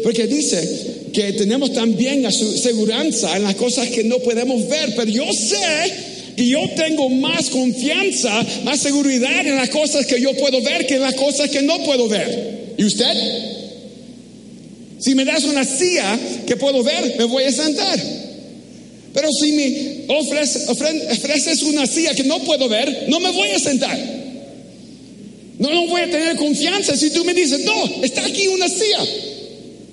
Porque 0.03 0.27
dice 0.27 0.67
que 1.13 1.32
tenemos 1.34 1.72
también 1.72 2.25
aseguranza 2.25 3.38
en 3.38 3.44
las 3.44 3.55
cosas 3.55 3.88
que 3.89 4.03
no 4.03 4.20
podemos 4.20 4.67
ver, 4.67 4.94
pero 4.98 5.10
yo 5.10 5.32
sé 5.32 5.94
que 6.36 6.48
yo 6.48 6.60
tengo 6.75 7.10
más 7.10 7.50
confianza, 7.50 8.46
más 8.65 8.82
seguridad 8.82 9.48
en 9.48 9.55
las 9.55 9.70
cosas 9.70 10.05
que 10.05 10.20
yo 10.20 10.34
puedo 10.34 10.62
ver 10.62 10.86
que 10.86 10.96
en 10.96 11.01
las 11.01 11.15
cosas 11.15 11.50
que 11.50 11.62
no 11.62 11.82
puedo 11.86 12.10
ver. 12.10 12.64
¿Y 12.77 12.84
usted? 12.84 13.15
Si 15.00 15.13
me 15.15 15.25
das 15.25 15.44
una 15.44 15.63
silla 15.63 16.17
que 16.48 16.55
puedo 16.58 16.84
ver, 16.84 17.15
me 17.17 17.25
voy 17.25 17.44
a 17.44 17.51
sentar. 17.51 18.00
Pero 19.13 19.29
si 19.32 19.51
me 19.53 20.05
ofreces, 20.10 20.67
ofreces 20.67 21.63
una 21.63 21.86
silla 21.88 22.13
que 22.13 22.24
no 22.24 22.39
puedo 22.44 22.67
ver, 22.67 23.05
no 23.08 23.20
me 23.20 23.32
voy 23.32 23.50
a 23.50 23.60
sentar. 23.60 23.98
No, 25.58 25.74
no 25.74 25.88
voy 25.88 26.01
a 26.01 26.10
tener 26.10 26.36
confianza 26.36 26.98
si 26.98 27.12
tú 27.12 27.24
me 27.24 27.34
dices, 27.34 27.62
no, 27.63 28.03
está 28.03 28.25
aquí 28.25 28.48
una 28.48 28.67
silla. 28.67 29.05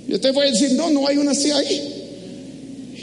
Yo 0.09 0.21
te 0.21 0.31
voy 0.33 0.49
a 0.49 0.51
decir, 0.51 0.73
no, 0.73 0.91
no 0.91 1.07
hay 1.07 1.19
una 1.19 1.35
silla 1.35 1.59
ahí. 1.59 1.81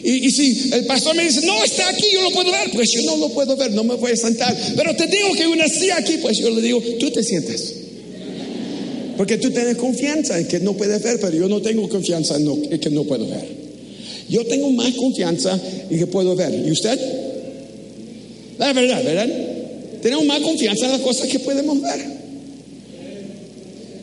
Y, 0.03 0.27
y, 0.27 0.31
si 0.31 0.71
el 0.73 0.85
pastor 0.85 1.15
me 1.15 1.23
dice, 1.23 1.45
no, 1.45 1.63
está 1.63 1.89
aquí, 1.89 2.05
yo 2.13 2.21
lo 2.21 2.31
puedo 2.31 2.51
ver, 2.51 2.69
pues 2.71 2.89
yo 2.91 3.01
no 3.03 3.17
lo 3.17 3.29
puedo 3.29 3.55
ver, 3.57 3.71
no 3.71 3.83
me 3.83 3.95
voy 3.95 4.11
a 4.11 4.15
sentar. 4.15 4.55
Pero 4.75 4.95
te 4.95 5.07
digo 5.07 5.33
que 5.33 5.43
hay 5.43 5.49
una 5.49 5.67
silla 5.67 5.97
aquí, 5.97 6.17
pues 6.21 6.37
yo 6.37 6.49
le 6.49 6.61
digo, 6.61 6.81
tú 6.99 7.11
te 7.11 7.23
sientas. 7.23 7.73
Porque 9.19 9.37
tú 9.37 9.51
tienes 9.51 9.75
confianza 9.75 10.39
en 10.39 10.47
que 10.47 10.61
no 10.61 10.77
puedes 10.77 11.03
ver, 11.03 11.19
pero 11.19 11.35
yo 11.35 11.49
no 11.49 11.61
tengo 11.61 11.89
confianza 11.89 12.37
en, 12.37 12.79
que 12.79 12.89
no 12.89 13.03
puedo 13.03 13.27
ver. 13.27 13.45
Yo 14.29 14.45
tengo 14.45 14.71
más 14.71 14.93
confianza 14.93 15.59
en 15.89 15.99
que 15.99 16.07
puedo 16.07 16.37
ver. 16.37 16.53
¿Y 16.65 16.71
usted? 16.71 16.97
La 18.57 18.71
verdad, 18.71 19.03
¿verdad? 19.03 19.27
Tenemos 20.01 20.25
más 20.25 20.39
confianza 20.39 20.85
en 20.85 20.91
las 20.93 21.01
cosas 21.01 21.27
que 21.27 21.37
podemos 21.37 21.81
ver. 21.81 21.99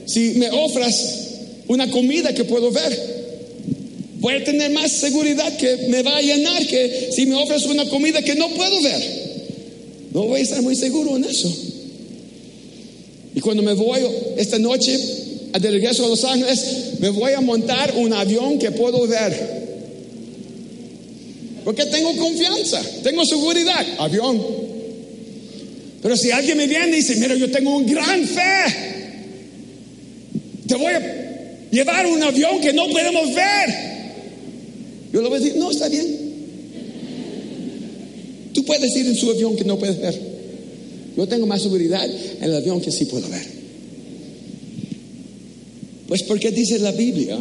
Si 0.05 0.33
me 0.35 0.51
ofras 0.51 1.29
una 1.67 1.91
comida 1.91 2.35
que 2.35 2.45
puedo 2.45 2.71
ver, 2.71 2.93
voy 4.19 4.35
a 4.35 4.45
tener 4.45 4.71
más 4.71 4.93
seguridad 4.93 5.57
que 5.57 5.89
me 5.89 6.03
va 6.03 6.19
a 6.19 6.21
llenar 6.21 6.67
que 6.67 7.09
si 7.11 7.25
me 7.25 7.37
ofreces 7.37 7.71
una 7.71 7.89
comida 7.89 8.21
que 8.21 8.35
no 8.35 8.51
puedo 8.51 8.83
ver. 8.83 9.03
No 10.13 10.25
voy 10.25 10.41
a 10.41 10.43
estar 10.43 10.61
muy 10.61 10.77
seguro 10.77 11.17
en 11.17 11.25
eso. 11.25 11.66
Y 13.37 13.41
cuando 13.41 13.63
me 13.63 13.75
voy 13.75 14.01
esta 14.39 14.59
noche 14.59 14.99
de 15.53 15.71
regreso 15.71 16.07
a 16.07 16.09
Los 16.09 16.25
Ángeles, 16.25 16.95
me 17.01 17.11
voy 17.11 17.35
a 17.35 17.43
montar 17.43 17.93
un 17.95 18.15
avión 18.15 18.59
que 18.59 18.71
puedo 18.71 19.07
ver. 19.07 19.57
Porque 21.63 21.85
tengo 21.85 22.17
confianza, 22.17 22.81
tengo 23.03 23.27
seguridad. 23.27 23.87
Avión. 23.99 24.43
Pero 26.01 26.17
si 26.17 26.31
alguien 26.31 26.57
me 26.57 26.67
viene 26.67 26.89
y 26.89 26.97
dice, 26.97 27.17
mira, 27.17 27.35
yo 27.35 27.51
tengo 27.51 27.77
un 27.77 27.85
gran 27.85 28.25
fe, 28.25 28.65
te 30.67 30.75
voy 30.75 30.95
a 30.95 31.69
llevar 31.71 32.07
un 32.07 32.23
avión 32.23 32.59
que 32.63 32.73
no 32.73 32.89
podemos 32.89 33.35
ver. 33.35 33.69
Yo 35.13 35.21
le 35.21 35.29
voy 35.29 35.37
a 35.37 35.41
decir, 35.41 35.59
no, 35.59 35.71
está 35.71 35.89
bien. 35.91 36.07
Tú 38.55 38.65
puedes 38.65 38.97
ir 38.97 39.07
en 39.09 39.15
su 39.15 39.31
avión 39.31 39.57
que 39.57 39.65
no 39.65 39.79
puedes 39.79 40.01
ver. 40.01 40.36
Yo 41.17 41.27
tengo 41.27 41.47
más 41.47 41.63
seguridad 41.63 42.05
en 42.05 42.45
el 42.45 42.55
avión 42.55 42.81
que 42.81 42.93
sí 42.93 43.07
puedo 43.07 43.29
ver. 43.29 43.57
Pues 46.09 46.23
porque 46.23 46.51
dice 46.51 46.79
la 46.79 46.93
Biblia 46.93 47.39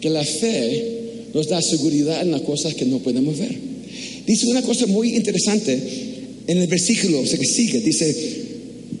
que 0.00 0.08
la 0.08 0.24
fe 0.24 1.30
nos 1.34 1.48
da 1.48 1.60
seguridad 1.60 2.22
en 2.22 2.30
las 2.30 2.42
cosas 2.42 2.74
que 2.74 2.86
no 2.86 2.98
podemos 3.00 3.38
ver. 3.38 3.54
Dice 4.26 4.46
una 4.46 4.62
cosa 4.62 4.86
muy 4.86 5.16
interesante 5.16 5.78
en 6.46 6.58
el 6.58 6.66
versículo 6.66 7.22
que 7.22 7.46
sigue. 7.46 7.80
Dice, 7.80 8.16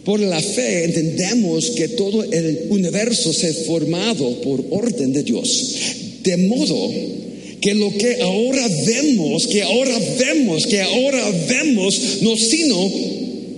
Por 0.04 0.20
la 0.20 0.40
fe 0.40 0.84
entendemos 0.84 1.70
que 1.70 1.88
todo 1.88 2.24
el 2.24 2.66
universo 2.70 3.32
se 3.32 3.48
ha 3.48 3.54
formado 3.54 4.40
por 4.42 4.64
orden 4.70 5.12
de 5.12 5.22
Dios. 5.22 5.76
De 6.24 6.36
modo 6.36 6.92
que 7.60 7.74
lo 7.74 7.96
que 7.96 8.20
ahora 8.22 8.66
vemos, 8.86 9.46
que 9.46 9.62
ahora 9.62 9.98
vemos, 10.18 10.66
que 10.66 10.80
ahora 10.80 11.30
vemos, 11.48 12.18
no 12.22 12.36
sino, 12.36 12.90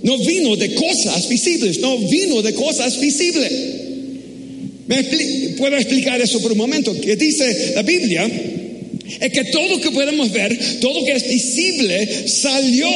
no 0.03 0.17
vino 0.17 0.55
de 0.55 0.75
cosas 0.75 1.27
visibles, 1.27 1.79
no 1.79 1.97
vino 1.97 2.41
de 2.41 2.53
cosas 2.53 2.99
visibles. 2.99 3.51
¿Me 4.85 5.03
puedo 5.57 5.77
explicar 5.77 6.21
eso 6.21 6.41
por 6.41 6.51
un 6.51 6.57
momento? 6.57 6.93
Que 6.99 7.15
dice 7.15 7.73
la 7.73 7.83
Biblia 7.83 8.29
es 9.19 9.31
que 9.31 9.45
todo 9.45 9.79
que 9.79 9.91
podemos 9.91 10.31
ver, 10.31 10.57
todo 10.81 11.05
que 11.05 11.13
es 11.13 11.27
visible, 11.27 12.27
salió 12.27 12.89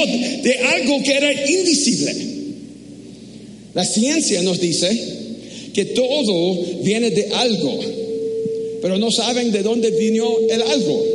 de 0.44 0.54
algo 0.76 1.02
que 1.04 1.14
era 1.14 1.32
invisible. 1.50 2.16
La 3.74 3.86
ciencia 3.86 4.42
nos 4.42 4.60
dice 4.60 4.90
que 5.74 5.86
todo 5.86 6.62
viene 6.84 7.12
de 7.12 7.28
algo, 7.34 7.80
pero 8.82 8.98
no 8.98 9.12
saben 9.12 9.52
de 9.52 9.64
dónde 9.64 9.92
vino 9.92 10.30
el 10.50 10.62
algo. 10.62 11.06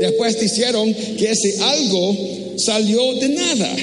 Después 0.00 0.40
dijeron 0.40 0.94
que 1.18 1.30
ese 1.30 1.56
algo 1.60 2.16
salió 2.56 3.14
de 3.14 3.28
nada. 3.30 3.76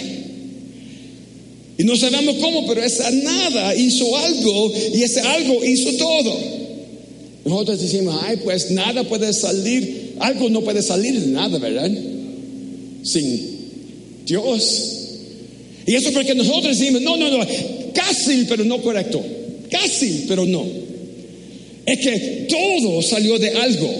Y 1.78 1.84
no 1.84 1.96
sabemos 1.96 2.36
cómo, 2.40 2.68
pero 2.68 2.84
esa 2.84 3.10
nada 3.10 3.76
hizo 3.76 4.16
algo 4.16 4.74
y 4.94 5.04
ese 5.04 5.22
algo 5.22 5.64
hizo 5.64 5.92
todo. 5.94 6.38
Nosotros 7.46 7.82
decimos, 7.82 8.18
ay, 8.24 8.38
pues 8.44 8.72
nada 8.72 9.04
puede 9.04 9.34
salir 9.34 10.04
algo 10.20 10.50
no 10.50 10.62
puede 10.62 10.82
salir 10.82 11.20
de 11.20 11.28
nada, 11.28 11.58
¿verdad? 11.58 11.92
Sin 13.04 13.58
Dios. 14.26 14.90
Y 15.86 15.96
eso 15.96 16.12
porque 16.14 16.36
nosotros 16.36 16.78
decimos, 16.78 17.02
no, 17.02 17.18
no, 17.18 17.30
no, 17.30 17.46
casi, 17.94 18.46
pero 18.48 18.64
no 18.64 18.82
correcto. 18.82 19.22
Casi, 19.70 20.26
pero 20.28 20.46
no. 20.46 20.66
Es 21.86 22.00
que 22.00 22.48
todo 22.50 23.02
salió 23.02 23.38
de 23.38 23.50
algo. 23.50 23.94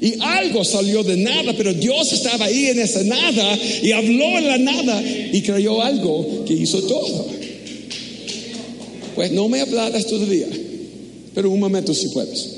Y 0.00 0.14
algo 0.20 0.64
salió 0.64 1.02
de 1.02 1.16
nada, 1.16 1.52
pero 1.54 1.74
Dios 1.74 2.12
estaba 2.12 2.46
ahí 2.46 2.66
en 2.66 2.78
esa 2.78 3.04
nada 3.04 3.58
y 3.82 3.92
habló 3.92 4.38
en 4.38 4.46
la 4.46 4.58
nada 4.58 5.02
y 5.32 5.42
creó 5.42 5.82
algo 5.82 6.44
que 6.46 6.54
hizo 6.54 6.82
todo. 6.82 7.26
Pues 9.14 9.30
no 9.32 9.48
me 9.48 9.60
hablas 9.60 10.06
todavía, 10.06 10.48
pero 11.34 11.50
un 11.50 11.60
momento 11.60 11.92
si 11.92 12.08
puedes. 12.08 12.48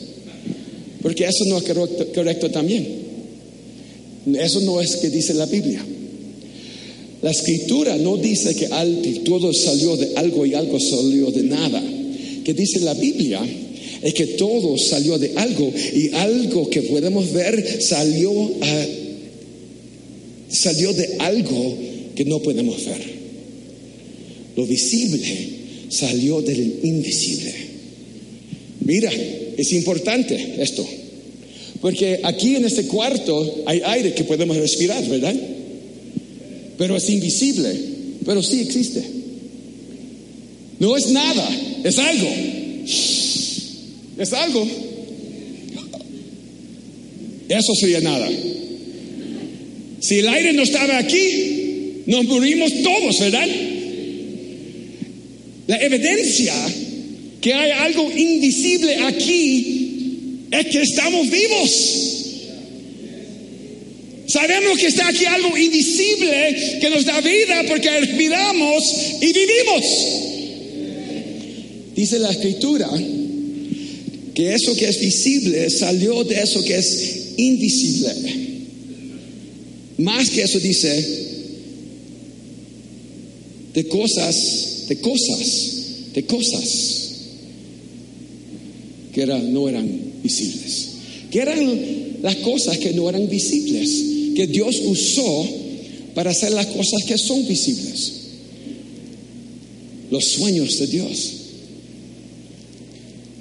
Porque 1.03 1.25
eso 1.25 1.45
no 1.47 1.59
es 1.59 1.65
correcto, 2.15 2.51
también. 2.51 2.87
Eso 4.39 4.61
no 4.61 4.81
es 4.81 4.97
que 4.97 5.11
dice 5.11 5.35
la 5.35 5.47
Biblia. 5.47 5.85
La 7.23 7.33
escritura 7.33 7.97
no 7.97 8.17
dice 8.17 8.55
que 8.55 8.69
todo 9.25 9.53
salió 9.53 9.97
de 9.97 10.13
algo 10.15 10.47
y 10.47 10.55
algo 10.55 10.79
salió 10.79 11.33
de 11.33 11.43
nada. 11.43 11.83
Que 12.45 12.55
dice 12.55 12.79
la 12.81 12.95
Biblia 12.95 13.41
es 14.03 14.15
que 14.15 14.27
todo 14.27 14.77
salió 14.79 15.19
de 15.19 15.33
algo 15.37 15.73
y 15.95 16.11
algo 16.15 16.69
que 16.69 16.83
podemos 16.83 17.33
ver 17.33 17.81
salió, 17.81 18.33
salió 20.49 20.93
de 20.93 21.17
algo 21.19 21.79
que 22.15 22.25
no 22.25 22.41
podemos 22.41 22.85
ver. 22.85 23.13
Lo 24.57 24.67
visible 24.67 25.21
salió 25.89 26.43
del 26.43 26.81
invisible. 26.83 27.55
Mira, 28.85 29.11
es 29.57 29.73
importante 29.73 30.57
esto. 30.59 30.87
Porque 31.81 32.21
aquí 32.23 32.57
en 32.57 32.65
este 32.65 32.85
cuarto 32.85 33.63
hay 33.67 33.83
aire 33.85 34.15
que 34.15 34.25
podemos 34.25 34.57
respirar, 34.57 35.07
¿verdad? 35.09 35.35
Pero 36.79 36.97
es 36.97 37.09
invisible, 37.11 37.73
pero 38.25 38.43
sí 38.43 38.61
existe. 38.61 39.03
No 40.79 40.97
es 40.97 41.09
nada, 41.11 41.49
es 41.85 41.99
algo. 41.99 42.29
Es 44.23 44.33
algo. 44.33 44.65
Eso 47.49 47.75
sería 47.75 48.01
nada. 48.01 48.31
Si 49.99 50.21
el 50.21 50.29
aire 50.29 50.53
no 50.53 50.63
estaba 50.63 50.97
aquí, 50.97 52.05
nos 52.07 52.25
morimos 52.27 52.73
todos, 52.85 53.19
¿verdad? 53.19 53.49
La 55.67 55.77
evidencia 55.77 56.55
que 57.41 57.53
hay 57.53 57.71
algo 57.73 58.13
invisible 58.17 58.95
aquí, 58.99 60.47
es 60.53 60.67
que 60.67 60.83
estamos 60.83 61.29
vivos. 61.29 61.99
Sabemos 64.29 64.79
que 64.79 64.87
está 64.87 65.09
aquí 65.09 65.25
algo 65.25 65.59
invisible 65.59 66.79
que 66.81 66.91
nos 66.91 67.05
da 67.05 67.21
vida 67.21 67.65
porque 67.67 67.91
respiramos 67.91 68.85
y 69.21 69.33
vivimos. 69.33 69.85
Dice 71.97 72.21
la 72.21 72.31
escritura 72.31 72.89
que 74.35 74.55
eso 74.55 74.75
que 74.75 74.89
es 74.89 74.99
visible 74.99 75.69
salió 75.71 76.25
de 76.25 76.41
eso 76.41 76.63
que 76.63 76.77
es 76.77 77.35
invisible. 77.37 78.13
Más 79.99 80.31
que 80.31 80.43
eso 80.43 80.59
dice 80.59 81.23
de 83.75 83.89
cosas, 83.89 84.85
de 84.89 84.97
cosas, 84.97 85.73
de 86.15 86.25
cosas 86.25 86.99
que 89.13 89.27
no 89.27 89.69
eran 89.69 89.89
visibles, 90.23 90.89
que 91.31 91.39
eran 91.39 92.23
las 92.23 92.37
cosas 92.37 92.79
que 92.79 92.93
no 92.93 93.09
eran 93.09 93.29
visibles, 93.29 93.91
que 94.35 94.47
Dios 94.47 94.81
usó 94.85 95.49
para 96.15 96.31
hacer 96.31 96.53
las 96.53 96.67
cosas 96.67 97.05
que 97.07 97.19
son 97.19 97.47
visibles. 97.47 98.13
Los 100.11 100.25
sueños 100.25 100.79
de 100.79 100.87
Dios. 100.87 101.33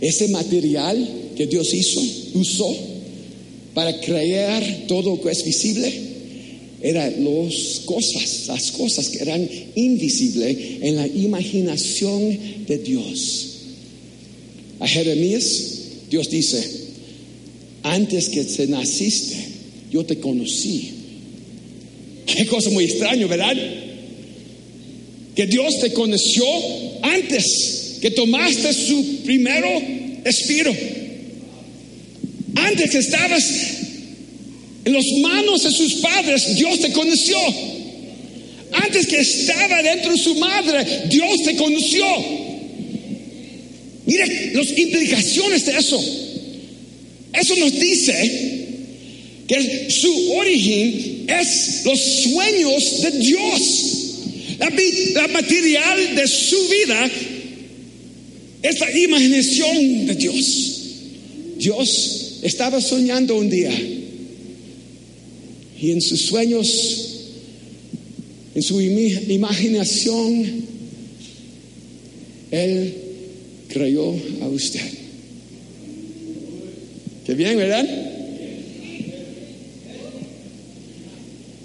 Ese 0.01 0.29
material 0.29 1.07
que 1.37 1.45
Dios 1.45 1.73
hizo, 1.75 2.01
usó 2.33 2.75
para 3.75 4.01
crear 4.01 4.85
todo 4.87 5.11
lo 5.11 5.21
que 5.21 5.29
es 5.29 5.45
visible, 5.45 5.93
eran 6.81 7.23
las 7.23 7.81
cosas, 7.85 8.47
las 8.47 8.71
cosas 8.71 9.09
que 9.09 9.19
eran 9.19 9.47
invisibles 9.75 10.57
en 10.81 10.95
la 10.95 11.07
imaginación 11.07 12.65
de 12.65 12.77
Dios. 12.79 13.47
A 14.79 14.87
Jeremías, 14.87 15.73
Dios 16.09 16.31
dice, 16.31 16.67
antes 17.83 18.29
que 18.29 18.43
se 18.43 18.65
naciste, 18.65 19.37
yo 19.91 20.03
te 20.03 20.19
conocí. 20.19 20.89
Qué 22.25 22.47
cosa 22.47 22.71
muy 22.71 22.85
extraña, 22.85 23.27
¿verdad? 23.27 23.55
Que 25.35 25.45
Dios 25.45 25.79
te 25.79 25.93
conoció 25.93 26.45
antes 27.03 27.80
que 28.01 28.11
tomaste 28.11 28.73
su 28.73 29.23
primero 29.23 29.69
espíritu. 30.25 30.75
Antes 32.55 32.89
que 32.89 32.97
estabas 32.97 33.43
en 34.83 34.93
las 34.93 35.05
manos 35.21 35.63
de 35.63 35.71
sus 35.71 35.93
padres, 35.95 36.55
Dios 36.55 36.79
te 36.79 36.91
conoció. 36.91 37.37
Antes 38.73 39.05
que 39.05 39.19
estaba 39.19 39.83
dentro 39.83 40.11
de 40.13 40.17
su 40.17 40.35
madre, 40.35 40.85
Dios 41.09 41.43
te 41.43 41.55
conoció. 41.55 42.05
Mire 44.05 44.51
las 44.53 44.77
implicaciones 44.77 45.65
de 45.65 45.77
eso. 45.77 46.03
Eso 47.33 47.55
nos 47.57 47.79
dice 47.79 48.51
que 49.47 49.89
su 49.89 50.33
origen 50.33 51.25
es 51.27 51.81
los 51.85 51.99
sueños 51.99 53.01
de 53.01 53.11
Dios. 53.11 53.97
La, 54.59 55.27
material 55.27 56.15
de 56.15 56.27
su 56.27 56.67
vida 56.67 57.11
es 58.61 58.79
la 58.79 58.97
imaginación 58.97 60.05
de 60.05 60.15
Dios. 60.15 60.81
Dios 61.57 62.39
estaba 62.43 62.81
soñando 62.81 63.37
un 63.37 63.49
día 63.49 63.71
y 65.79 65.91
en 65.91 66.01
sus 66.01 66.21
sueños, 66.21 67.07
en 68.53 68.61
su 68.61 68.79
imaginación, 68.79 70.65
Él 72.51 72.93
creyó 73.67 74.13
a 74.41 74.47
usted. 74.47 74.81
Qué 77.25 77.33
bien, 77.33 77.57
¿verdad? 77.57 77.87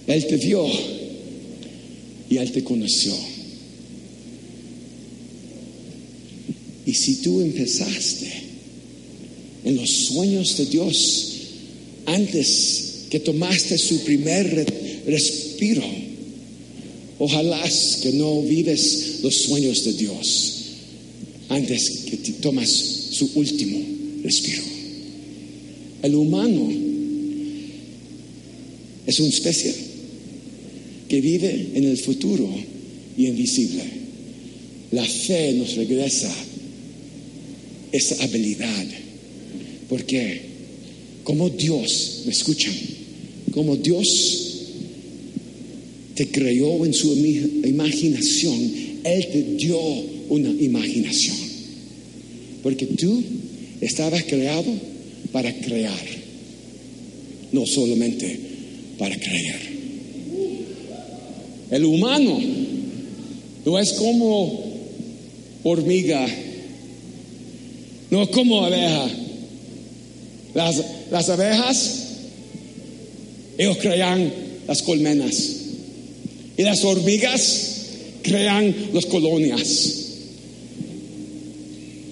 Él 0.06 0.26
te 0.26 0.36
vio 0.36 0.66
y 2.30 2.38
Él 2.38 2.52
te 2.52 2.64
conoció. 2.64 3.35
Y 6.86 6.94
si 6.94 7.16
tú 7.16 7.40
empezaste 7.40 8.32
en 9.64 9.74
los 9.74 9.90
sueños 9.90 10.56
de 10.56 10.66
Dios 10.66 11.32
antes 12.06 13.06
que 13.10 13.18
tomaste 13.18 13.76
su 13.76 13.98
primer 14.04 14.64
respiro, 15.04 15.82
ojalá 17.18 17.60
que 18.02 18.12
no 18.12 18.40
vives 18.42 19.18
los 19.22 19.34
sueños 19.34 19.84
de 19.84 19.92
Dios 19.94 20.52
antes 21.48 21.90
que 22.06 22.16
tomas 22.40 22.70
su 23.10 23.32
último 23.34 23.78
respiro. 24.22 24.62
El 26.04 26.14
humano 26.14 26.70
es 29.06 29.18
una 29.18 29.28
especie 29.28 29.74
que 31.08 31.20
vive 31.20 31.70
en 31.74 31.84
el 31.84 31.96
futuro 31.98 32.48
y 33.18 33.26
invisible. 33.26 33.82
La 34.92 35.04
fe 35.04 35.52
nos 35.54 35.74
regresa 35.74 36.32
esa 37.92 38.22
habilidad. 38.22 38.86
Porque 39.88 40.40
como 41.24 41.50
Dios, 41.50 42.22
¿me 42.24 42.32
escuchan? 42.32 42.74
Como 43.52 43.76
Dios 43.76 44.06
te 46.14 46.28
creó 46.28 46.84
en 46.86 46.94
su 46.94 47.12
imaginación, 47.64 48.70
Él 49.02 49.26
te 49.32 49.42
dio 49.56 49.78
una 50.28 50.50
imaginación. 50.50 51.36
Porque 52.62 52.86
tú 52.86 53.22
estabas 53.80 54.22
creado 54.24 54.72
para 55.32 55.52
crear, 55.60 56.06
no 57.52 57.66
solamente 57.66 58.38
para 58.98 59.18
creer. 59.18 59.60
El 61.70 61.84
humano 61.84 62.40
no 63.64 63.78
es 63.78 63.92
como 63.94 64.64
hormiga, 65.64 66.24
no 68.10 68.30
como 68.30 68.64
abeja. 68.64 69.08
Las, 70.54 70.82
las 71.10 71.28
abejas, 71.28 72.06
ellos 73.58 73.76
crean 73.78 74.32
las 74.66 74.82
colmenas. 74.82 75.56
Y 76.56 76.62
las 76.62 76.82
hormigas 76.84 77.76
crean 78.22 78.74
las 78.92 79.06
colonias. 79.06 79.92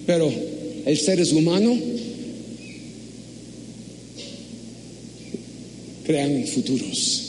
Pero 0.05 0.31
el 0.85 0.97
ser 0.99 1.21
humano 1.33 1.75
crean 6.05 6.45
futuros. 6.45 7.24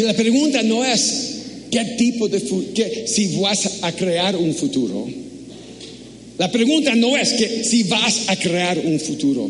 Si 0.00 0.06
la 0.06 0.14
pregunta 0.14 0.62
no 0.62 0.82
es 0.82 1.34
qué 1.70 1.84
tipo 1.98 2.26
de 2.26 2.40
que 2.74 3.04
si 3.06 3.36
vas 3.36 3.82
a 3.82 3.92
crear 3.92 4.34
un 4.34 4.54
futuro, 4.54 5.06
la 6.38 6.50
pregunta 6.50 6.94
no 6.94 7.18
es 7.18 7.34
que 7.34 7.62
si 7.64 7.82
vas 7.82 8.22
a 8.28 8.36
crear 8.36 8.78
un 8.78 8.98
futuro. 8.98 9.46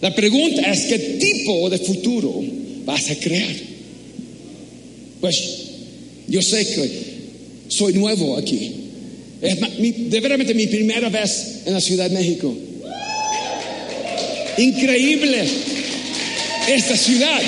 La 0.00 0.14
pregunta 0.14 0.62
es 0.72 0.86
qué 0.86 0.98
tipo 0.98 1.68
de 1.68 1.76
futuro 1.80 2.42
vas 2.86 3.10
a 3.10 3.16
crear. 3.16 3.54
Pues 5.20 5.38
yo 6.28 6.40
sé 6.40 6.66
que 6.66 6.90
soy 7.68 7.92
nuevo 7.92 8.38
aquí. 8.38 8.72
Es 9.42 9.58
de 10.10 10.20
veramente 10.20 10.54
mi 10.54 10.66
primera 10.66 11.10
vez 11.10 11.60
en 11.66 11.74
la 11.74 11.80
Ciudad 11.82 12.08
de 12.08 12.16
México. 12.16 12.54
Increíble 14.56 15.44
esta 16.68 16.96
ciudad. 16.96 17.42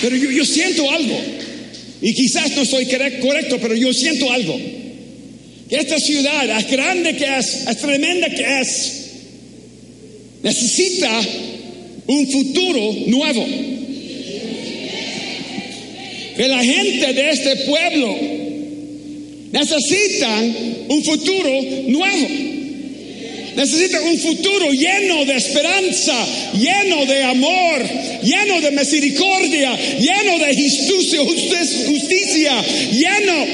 Pero 0.00 0.16
yo, 0.16 0.44
siento 0.44 0.90
algo. 0.90 1.18
Y 2.02 2.12
quizás 2.14 2.54
no 2.56 2.64
soy 2.64 2.86
correcto, 2.86 3.58
pero 3.60 3.74
yo 3.74 3.92
siento 3.92 4.30
algo. 4.30 4.58
Que 5.68 5.76
esta 5.76 5.98
ciudad, 5.98 6.50
as 6.50 6.70
grande 6.70 7.16
que 7.16 7.24
es, 7.24 7.66
as 7.66 7.78
tremenda 7.78 8.28
que 8.30 8.60
es, 8.60 8.92
necesita 10.42 11.20
un 12.06 12.30
futuro 12.30 12.94
nuevo. 13.06 13.46
Que 16.36 16.48
la 16.48 16.62
gente 16.62 17.12
de 17.14 17.30
este 17.30 17.56
pueblo 17.56 18.16
necesitan 19.52 20.56
un 20.88 21.02
futuro 21.02 21.62
nuevo. 21.88 22.55
Necesita 23.56 24.02
un 24.02 24.18
futuro 24.18 24.70
lleno 24.70 25.24
de 25.24 25.34
esperanza, 25.34 26.12
lleno 26.52 27.06
de 27.06 27.22
amor, 27.24 27.82
lleno 28.22 28.60
de 28.60 28.70
misericordia, 28.70 29.74
lleno 29.98 30.38
de 30.38 30.54
justicia, 30.54 31.20
justicia 31.86 32.64
lleno 32.92 33.46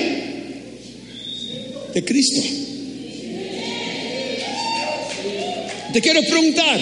de 1.94 2.04
Cristo. 2.04 2.42
Te 5.92 6.00
quiero 6.00 6.20
preguntar, 6.22 6.80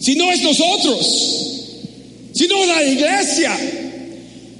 si 0.00 0.16
no 0.16 0.30
es 0.32 0.42
nosotros, 0.42 1.66
si 2.34 2.46
no 2.46 2.62
es 2.62 2.68
la 2.68 2.84
iglesia, 2.84 3.56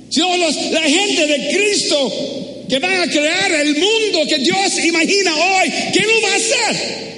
si 0.09 0.21
no 0.21 0.49
es 0.49 0.57
la 0.73 0.83
gente 0.83 1.27
de 1.27 1.51
Cristo 1.51 2.67
que 2.67 2.79
van 2.79 3.03
a 3.03 3.11
crear 3.11 3.53
el 3.53 3.77
mundo 3.77 4.27
que 4.27 4.39
Dios 4.39 4.79
imagina 4.85 5.35
hoy, 5.35 5.71
¿qué 5.93 6.01
lo 6.01 6.23
va 6.23 6.33
a 6.33 6.37
hacer? 6.37 7.10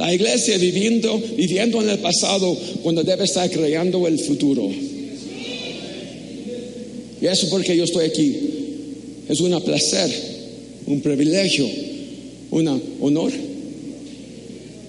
La 0.00 0.14
iglesia 0.14 0.56
viviendo, 0.56 1.22
viviendo 1.36 1.82
en 1.82 1.90
el 1.90 1.98
pasado 1.98 2.56
cuando 2.82 3.04
debe 3.04 3.24
estar 3.24 3.50
creando 3.50 4.06
el 4.06 4.18
futuro. 4.18 4.66
Y 7.20 7.26
eso 7.26 7.50
porque 7.50 7.76
yo 7.76 7.84
estoy 7.84 8.06
aquí. 8.06 8.34
Es 9.28 9.40
un 9.40 9.60
placer, 9.60 10.10
un 10.86 11.02
privilegio, 11.02 11.68
un 12.50 12.82
honor 13.02 13.30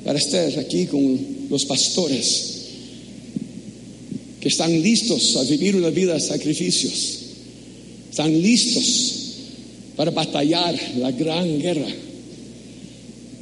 para 0.05 0.17
estar 0.17 0.57
aquí 0.57 0.85
con 0.85 1.19
los 1.49 1.65
pastores 1.65 2.45
que 4.39 4.47
están 4.47 4.81
listos 4.81 5.35
a 5.35 5.43
vivir 5.43 5.75
una 5.75 5.89
vida 5.89 6.13
de 6.13 6.21
sacrificios. 6.21 7.17
Están 8.09 8.41
listos 8.41 9.13
para 9.97 10.09
batallar 10.11 10.73
la 10.99 11.11
gran 11.11 11.59
guerra 11.59 11.93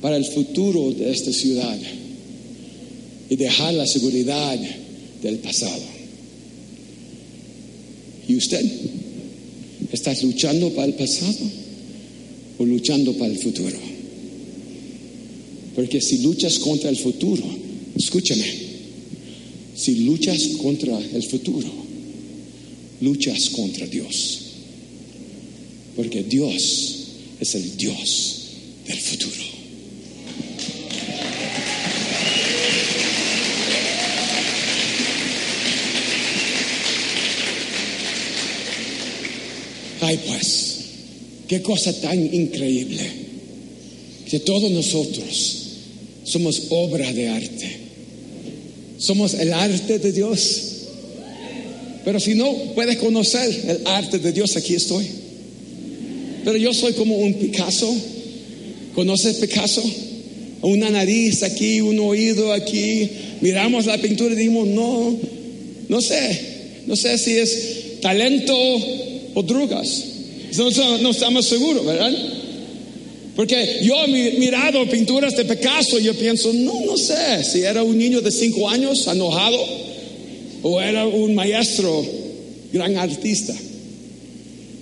para 0.01 0.17
el 0.17 0.25
futuro 0.25 0.91
de 0.91 1.11
esta 1.11 1.31
ciudad 1.31 1.77
y 3.29 3.35
dejar 3.35 3.73
la 3.73 3.85
seguridad 3.85 4.59
del 5.21 5.37
pasado. 5.39 5.83
¿Y 8.27 8.35
usted? 8.35 8.65
¿Está 9.91 10.13
luchando 10.21 10.69
para 10.71 10.87
el 10.87 10.93
pasado 10.93 11.37
o 12.59 12.65
luchando 12.65 13.13
para 13.13 13.31
el 13.31 13.39
futuro? 13.39 13.77
Porque 15.75 16.01
si 16.01 16.19
luchas 16.19 16.59
contra 16.59 16.89
el 16.89 16.97
futuro, 16.97 17.43
escúchame, 17.95 18.45
si 19.75 19.95
luchas 19.95 20.41
contra 20.61 20.99
el 20.99 21.23
futuro, 21.23 21.71
luchas 23.01 23.49
contra 23.49 23.87
Dios. 23.87 24.39
Porque 25.95 26.23
Dios 26.23 26.95
es 27.39 27.55
el 27.55 27.77
Dios 27.77 28.35
del 28.87 28.99
futuro. 28.99 29.58
Ay, 40.09 40.19
pues, 40.25 40.75
qué 41.47 41.61
cosa 41.61 41.93
tan 42.01 42.33
increíble. 42.33 43.03
Que 44.27 44.39
todos 44.39 44.71
nosotros 44.71 45.57
somos 46.23 46.63
obra 46.69 47.13
de 47.13 47.29
arte. 47.29 47.77
Somos 48.97 49.35
el 49.35 49.53
arte 49.53 49.99
de 49.99 50.11
Dios. 50.11 50.61
Pero 52.03 52.19
si 52.19 52.33
no 52.33 52.51
puedes 52.73 52.97
conocer 52.97 53.49
el 53.67 53.85
arte 53.85 54.17
de 54.17 54.31
Dios, 54.31 54.57
aquí 54.57 54.73
estoy. 54.73 55.05
Pero 56.43 56.57
yo 56.57 56.73
soy 56.73 56.93
como 56.93 57.15
un 57.15 57.35
Picasso. 57.35 57.95
¿Conoces 58.95 59.35
Picasso? 59.35 59.83
Una 60.63 60.89
nariz 60.89 61.43
aquí, 61.43 61.81
un 61.81 61.99
oído 61.99 62.51
aquí. 62.51 63.07
Miramos 63.41 63.85
la 63.85 63.99
pintura 63.99 64.33
y 64.33 64.37
decimos, 64.37 64.67
no, 64.69 65.15
no 65.87 66.01
sé, 66.01 66.39
no 66.87 66.95
sé 66.95 67.15
si 67.19 67.37
es 67.37 67.99
talento 68.01 68.55
o 69.33 69.43
drogas. 69.43 70.03
No, 70.57 71.09
estamos 71.09 71.45
seguros, 71.45 71.85
¿verdad? 71.85 72.11
Porque 73.35 73.79
yo 73.83 73.95
he 74.03 74.37
mirado 74.39 74.85
pinturas 74.89 75.35
de 75.35 75.45
Picasso 75.45 75.99
y 75.99 76.03
yo 76.03 76.13
pienso, 76.13 76.51
no, 76.51 76.81
no 76.85 76.97
sé 76.97 77.43
si 77.43 77.61
era 77.61 77.83
un 77.83 77.97
niño 77.97 78.21
de 78.21 78.31
cinco 78.31 78.69
años 78.69 79.07
enojado 79.07 79.57
o 80.63 80.81
era 80.81 81.07
un 81.07 81.35
maestro, 81.35 82.05
gran 82.73 82.97
artista. 82.97 83.55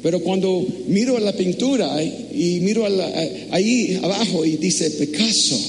Pero 0.01 0.21
cuando 0.21 0.65
miro 0.87 1.19
la 1.19 1.33
pintura 1.33 2.01
y 2.03 2.59
miro 2.61 2.85
ahí 3.51 3.99
abajo 4.01 4.45
y 4.45 4.57
dice 4.57 4.89
Picasso, 4.91 5.59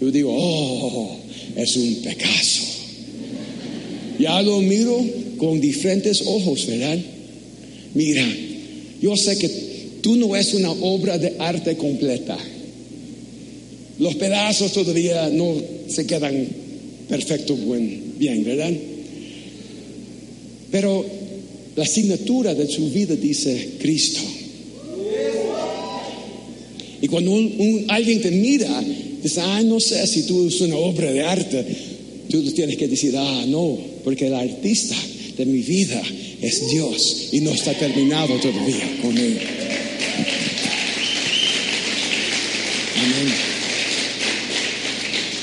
yo 0.00 0.10
digo, 0.10 0.34
oh, 0.36 1.16
es 1.56 1.76
un 1.76 1.94
Picasso. 1.96 2.62
Ya 4.18 4.40
lo 4.42 4.60
miro 4.62 5.04
con 5.36 5.60
diferentes 5.60 6.22
ojos, 6.22 6.66
¿verdad? 6.66 6.98
Mira, 7.96 8.22
yo 9.00 9.16
sé 9.16 9.38
que 9.38 9.48
tú 10.02 10.16
no 10.16 10.36
es 10.36 10.52
una 10.52 10.70
obra 10.70 11.16
de 11.16 11.32
arte 11.38 11.76
completa. 11.76 12.36
Los 13.98 14.14
pedazos 14.16 14.72
todavía 14.72 15.30
no 15.30 15.54
se 15.88 16.06
quedan 16.06 16.46
perfectos, 17.08 17.58
bien, 18.18 18.44
¿verdad? 18.44 18.72
Pero 20.70 21.06
la 21.74 21.84
asignatura 21.84 22.54
de 22.54 22.68
su 22.68 22.90
vida 22.90 23.16
dice 23.16 23.70
Cristo. 23.78 24.20
Y 27.00 27.08
cuando 27.08 27.32
alguien 27.88 28.20
te 28.20 28.30
mira, 28.30 28.84
dice, 29.22 29.40
ah, 29.40 29.62
no 29.62 29.80
sé 29.80 30.06
si 30.06 30.24
tú 30.24 30.48
es 30.48 30.60
una 30.60 30.76
obra 30.76 31.10
de 31.10 31.22
arte, 31.22 31.64
tú 32.28 32.42
tienes 32.52 32.76
que 32.76 32.88
decir, 32.88 33.14
ah, 33.16 33.44
no, 33.48 33.78
porque 34.04 34.26
el 34.26 34.34
artista 34.34 34.96
de 35.38 35.46
mi 35.46 35.60
vida 35.60 36.02
es 36.46 36.70
Dios 36.70 37.28
y 37.32 37.40
no 37.40 37.52
está 37.52 37.74
terminado 37.74 38.38
todavía 38.38 38.98
con 39.02 39.16
él. 39.16 39.38
Amén. 42.96 43.34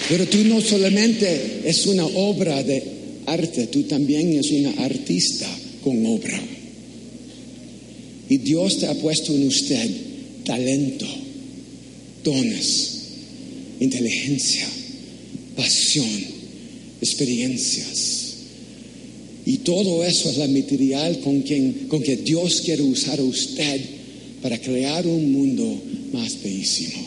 Pero 0.10 0.28
tú 0.28 0.44
no 0.46 0.62
solamente 0.62 1.62
es 1.66 1.86
una 1.88 2.06
obra 2.06 2.62
de 2.64 2.84
arte, 3.26 3.68
tú 3.68 3.84
también 3.84 4.38
es 4.38 4.52
una 4.52 4.72
artista 4.84 5.48
con 5.84 6.06
obra. 6.06 6.40
Y 8.30 8.38
Dios 8.38 8.80
te 8.80 8.88
ha 8.88 8.94
puesto 8.96 9.34
en 9.34 9.48
usted 9.48 9.90
talento, 10.46 11.06
dones, 12.24 13.00
inteligencia, 13.80 14.68
pasión, 15.56 16.10
experiencias. 17.02 18.23
Y 19.46 19.58
todo 19.58 20.06
eso 20.06 20.30
es 20.30 20.38
la 20.38 20.48
material 20.48 21.20
con, 21.20 21.42
quien, 21.42 21.88
con 21.88 22.02
que 22.02 22.18
Dios 22.18 22.62
quiere 22.62 22.84
usar 22.84 23.20
a 23.20 23.24
usted 23.24 23.82
para 24.42 24.60
crear 24.60 25.06
un 25.06 25.32
mundo 25.32 25.82
más 26.14 26.42
bellísimo. 26.42 27.02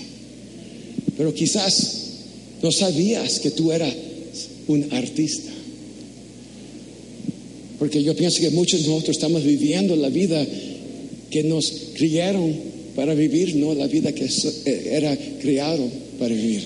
Pero 1.16 1.32
quizás 1.32 2.06
no 2.62 2.70
sabías 2.70 3.40
que 3.40 3.50
tú 3.50 3.72
eras 3.72 3.94
un 4.66 4.86
artista. 4.92 5.50
Porque 7.78 8.02
yo 8.02 8.16
pienso 8.16 8.40
que 8.40 8.50
muchos 8.50 8.82
de 8.82 8.88
nosotros 8.88 9.16
estamos 9.16 9.44
viviendo 9.44 9.96
la 9.96 10.08
vida 10.08 10.46
que 11.30 11.42
nos 11.42 11.70
criaron 11.94 12.54
para 12.94 13.14
vivir, 13.14 13.56
no 13.56 13.74
la 13.74 13.86
vida 13.86 14.12
que 14.12 14.24
eh, 14.24 14.88
era 14.92 15.16
criado 15.40 15.86
para 16.18 16.34
vivir. 16.34 16.62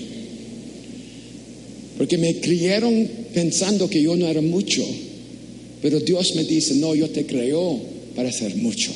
Porque 1.97 2.17
me 2.17 2.35
criaron 2.37 3.07
pensando 3.33 3.89
que 3.89 4.01
yo 4.01 4.15
no 4.15 4.27
era 4.27 4.41
mucho, 4.41 4.85
pero 5.81 5.99
Dios 5.99 6.35
me 6.35 6.43
dice, 6.43 6.75
no, 6.75 6.93
yo 6.93 7.09
te 7.09 7.25
creó 7.25 7.79
para 8.15 8.29
hacer 8.29 8.55
mucho. 8.55 8.91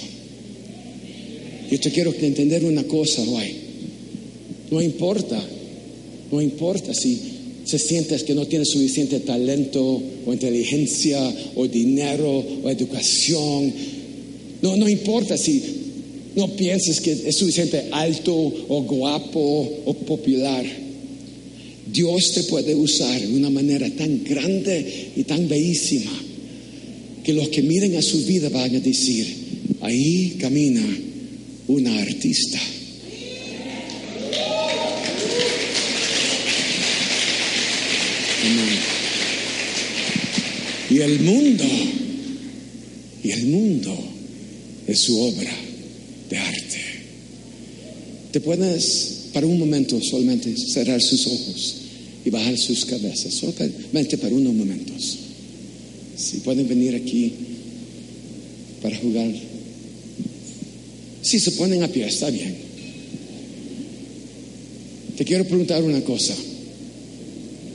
Yo 1.71 1.80
te 1.80 1.91
quiero 1.91 2.13
entender 2.13 2.63
una 2.63 2.84
cosa 2.84 3.24
hoy. 3.24 3.56
No 4.69 4.82
importa, 4.82 5.43
no 6.32 6.41
importa 6.41 6.93
si 6.93 7.19
se 7.65 7.80
sientes 7.80 8.24
que 8.24 8.36
no 8.36 8.45
tienes 8.45 8.69
suficiente 8.69 9.19
talento 9.21 10.02
o 10.26 10.34
inteligencia 10.34 11.19
o 11.56 11.67
dinero 11.67 12.43
o 12.63 12.69
educación. 12.69 13.74
No, 14.62 14.76
no 14.76 14.88
importa 14.88 15.38
si 15.38 15.63
no 16.36 16.50
pienses 16.56 17.02
que 17.02 17.13
es 17.13 17.36
suficiente 17.36 17.86
alto 17.91 18.36
o 18.36 18.84
guapo 18.84 19.39
o 19.86 19.93
popular. 19.93 20.65
Dios 21.91 22.32
te 22.34 22.43
puede 22.43 22.76
usar 22.76 23.21
de 23.21 23.36
una 23.36 23.50
manera 23.50 23.89
tan 23.89 24.24
grande 24.24 25.12
y 25.15 25.24
tan 25.24 25.48
bellísima 25.48 26.12
que 27.25 27.33
los 27.33 27.49
que 27.49 27.63
miren 27.63 27.95
a 27.95 28.03
su 28.03 28.23
vida 28.23 28.49
van 28.49 28.75
a 28.75 28.79
decir, 28.79 29.25
ahí 29.81 30.35
camina 30.39 30.85
una 31.67 31.99
artista. 31.99 32.59
Y 40.88 40.99
el 40.99 41.19
mundo, 41.21 41.63
y 43.23 43.31
el 43.31 43.45
mundo 43.47 43.97
es 44.85 44.99
su 44.99 45.19
obra 45.19 45.51
de 46.29 46.38
arte. 46.38 46.81
Te 48.31 48.39
puedes, 48.39 49.29
para 49.33 49.47
un 49.47 49.57
momento, 49.57 49.99
solamente 49.99 50.55
cerrar 50.55 51.01
sus 51.01 51.25
ojos 51.25 51.75
y 52.23 52.29
bajar 52.29 52.55
sus 52.55 52.85
cabezas, 52.85 53.33
solamente 53.33 54.17
para 54.19 54.35
unos 54.35 54.53
momentos. 54.53 55.24
Si 56.15 56.38
pueden 56.38 56.67
venir 56.67 56.95
aquí 56.95 57.34
para 58.82 58.97
jugar. 58.97 59.32
Si 61.21 61.39
se 61.39 61.51
ponen 61.51 61.84
a 61.84 61.88
pie, 61.88 62.08
está 62.08 62.30
bien. 62.30 62.56
Te 65.17 65.25
quiero 65.25 65.45
preguntar 65.45 65.84
una 65.84 66.01
cosa. 66.01 66.36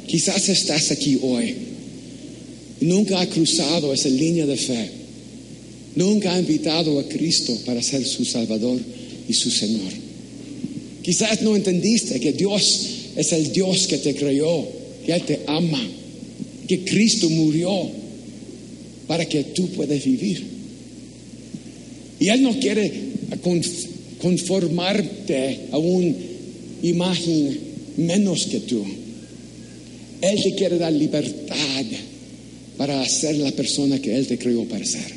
Quizás 0.06 0.48
estás 0.48 0.90
aquí 0.90 1.18
hoy 1.22 1.54
nunca 2.80 3.20
ha 3.20 3.28
cruzado 3.28 3.92
esa 3.92 4.08
línea 4.08 4.46
de 4.46 4.56
fe. 4.56 4.90
Nunca 5.96 6.34
ha 6.34 6.40
invitado 6.40 6.98
a 6.98 7.08
Cristo 7.08 7.56
para 7.66 7.82
ser 7.82 8.04
su 8.06 8.24
Salvador 8.24 8.80
y 9.28 9.32
su 9.32 9.50
Señor. 9.50 9.92
Quizás 11.02 11.42
no 11.42 11.56
entendiste 11.56 12.20
que 12.20 12.32
Dios 12.32 12.86
es 13.16 13.32
el 13.32 13.52
Dios 13.52 13.86
que 13.86 13.98
te 13.98 14.14
creó, 14.14 14.66
que 15.04 15.12
Él 15.12 15.22
te 15.22 15.40
ama, 15.46 15.82
que 16.68 16.84
Cristo 16.84 17.28
murió 17.28 17.99
para 19.10 19.26
que 19.26 19.42
tú 19.42 19.66
puedas 19.70 20.04
vivir. 20.04 20.40
Y 22.20 22.28
Él 22.28 22.42
no 22.44 22.56
quiere 22.60 22.92
conf- 23.42 23.88
conformarte 24.20 25.62
a 25.72 25.78
una 25.78 26.14
imagen 26.84 27.58
menos 27.96 28.46
que 28.46 28.60
tú. 28.60 28.84
Él 30.20 30.40
te 30.44 30.54
quiere 30.54 30.78
dar 30.78 30.92
libertad 30.92 31.84
para 32.76 33.04
ser 33.08 33.34
la 33.38 33.50
persona 33.50 34.00
que 34.00 34.14
Él 34.14 34.28
te 34.28 34.38
creó 34.38 34.64
para 34.66 34.86
ser. 34.86 35.12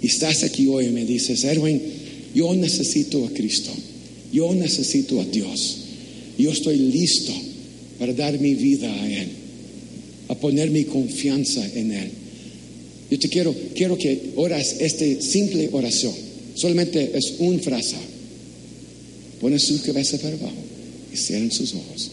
Y 0.00 0.06
estás 0.06 0.44
aquí 0.44 0.68
hoy 0.68 0.86
y 0.86 0.90
me 0.90 1.04
dices, 1.04 1.42
Erwin, 1.42 1.82
yo 2.32 2.54
necesito 2.54 3.26
a 3.26 3.30
Cristo, 3.30 3.72
yo 4.32 4.54
necesito 4.54 5.20
a 5.20 5.24
Dios, 5.24 5.78
yo 6.38 6.52
estoy 6.52 6.76
listo 6.78 7.32
para 7.98 8.12
dar 8.14 8.38
mi 8.38 8.54
vida 8.54 8.88
a 9.02 9.12
Él, 9.12 9.26
poner 10.38 10.70
mi 10.70 10.84
confianza 10.84 11.66
en 11.74 11.92
Él. 11.92 12.10
Yo 13.10 13.18
te 13.18 13.28
quiero, 13.28 13.54
quiero 13.74 13.96
que 13.98 14.32
oras 14.36 14.76
esta 14.80 15.04
simple 15.20 15.68
oración, 15.72 16.12
solamente 16.54 17.12
es 17.14 17.34
una 17.38 17.58
frase. 17.60 17.96
Pones 19.40 19.62
su 19.62 19.80
cabeza 19.82 20.18
para 20.18 20.34
abajo 20.34 20.54
y 21.12 21.16
cierren 21.16 21.52
sus 21.52 21.74
ojos. 21.74 22.10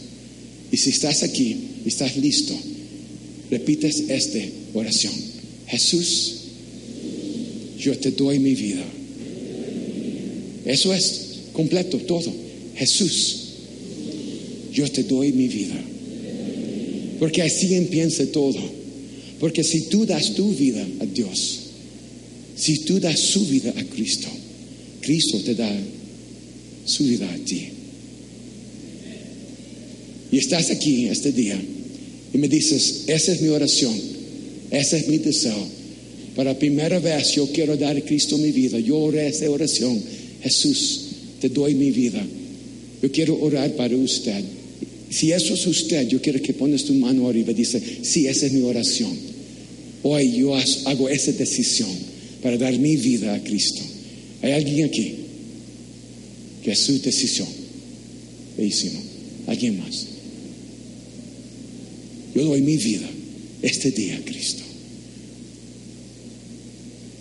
Y 0.72 0.78
si 0.78 0.90
estás 0.90 1.24
aquí 1.24 1.56
y 1.86 1.88
estás 1.88 2.18
listo, 2.18 2.54
repites 3.50 4.04
esta 4.10 4.40
oración. 4.74 5.14
Jesús, 5.68 6.34
yo 7.80 7.98
te 7.98 8.12
doy 8.12 8.40
mi 8.40 8.56
vida. 8.56 8.84
Eso 10.66 10.94
es 10.94 11.22
completo, 11.54 11.98
todo. 12.00 12.32
Jesús, 12.76 13.38
yo 14.74 14.90
te 14.90 15.04
doy 15.04 15.32
mi 15.34 15.48
vida. 15.48 15.76
Porque 17.22 17.44
así 17.44 17.76
empieza 17.76 18.26
todo. 18.32 18.60
Porque 19.40 19.64
si 19.64 19.82
tú 19.82 20.08
das 20.08 20.34
tu 20.34 20.56
vida 20.56 20.84
a 21.02 21.06
Dios, 21.06 21.60
si 22.56 22.80
tú 22.80 23.00
das 23.00 23.20
su 23.20 23.46
vida 23.46 23.72
a 23.78 23.84
Cristo, 23.84 24.28
Cristo 25.02 25.40
te 25.46 25.54
da 25.54 25.72
su 26.84 27.04
vida 27.04 27.32
a 27.32 27.38
ti. 27.46 27.68
Y 30.32 30.38
estás 30.40 30.72
aquí 30.72 31.10
este 31.10 31.32
día 31.32 31.62
y 32.34 32.38
me 32.40 32.48
dices, 32.48 33.04
esa 33.06 33.34
es 33.34 33.42
mi 33.44 33.50
oración, 33.50 33.94
ese 34.72 34.98
es 34.98 35.08
mi 35.08 35.20
deseo. 35.20 35.68
Para 36.36 36.58
primera 36.58 36.98
vez 37.00 37.34
yo 37.34 37.46
quiero 37.52 37.78
dar 37.78 37.98
a 37.98 38.02
Cristo 38.02 38.36
mi 38.40 38.52
vida. 38.52 38.80
Yo 38.80 38.98
oré 38.98 39.28
esa 39.28 39.48
oración. 39.48 40.02
Jesús, 40.42 41.02
te 41.40 41.50
doy 41.50 41.76
mi 41.76 41.92
vida. 41.92 42.26
Yo 43.00 43.12
quiero 43.12 43.40
orar 43.40 43.76
para 43.76 43.96
usted. 43.96 44.44
Si 45.12 45.34
eso 45.34 45.54
es 45.54 45.68
usted, 45.68 46.08
yo 46.08 46.22
quiero 46.22 46.42
que 46.42 46.54
pones 46.54 46.86
tu 46.86 46.94
mano 46.94 47.28
arriba 47.28 47.52
y 47.52 47.56
dice, 47.56 47.82
sí, 48.02 48.28
esa 48.28 48.46
es 48.46 48.54
mi 48.54 48.62
oración. 48.62 49.12
Hoy 50.04 50.38
yo 50.38 50.56
hago 50.56 51.10
esa 51.10 51.34
decisión 51.34 51.90
para 52.42 52.58
dar 52.58 52.78
mi 52.80 52.96
vida 52.96 53.36
a 53.36 53.44
Cristo. 53.44 53.82
¿Hay 54.42 54.54
alguien 54.54 54.88
aquí 54.88 55.16
que 56.64 56.72
es 56.72 56.80
su 56.80 57.00
decisión? 57.02 57.48
Bellísimo. 58.58 59.02
¿Alguien 59.48 59.80
más? 59.80 60.08
Yo 62.34 62.46
doy 62.46 62.62
mi 62.62 62.78
vida 62.78 63.10
este 63.62 63.92
día 63.92 64.16
a 64.16 64.22
Cristo. 64.22 64.64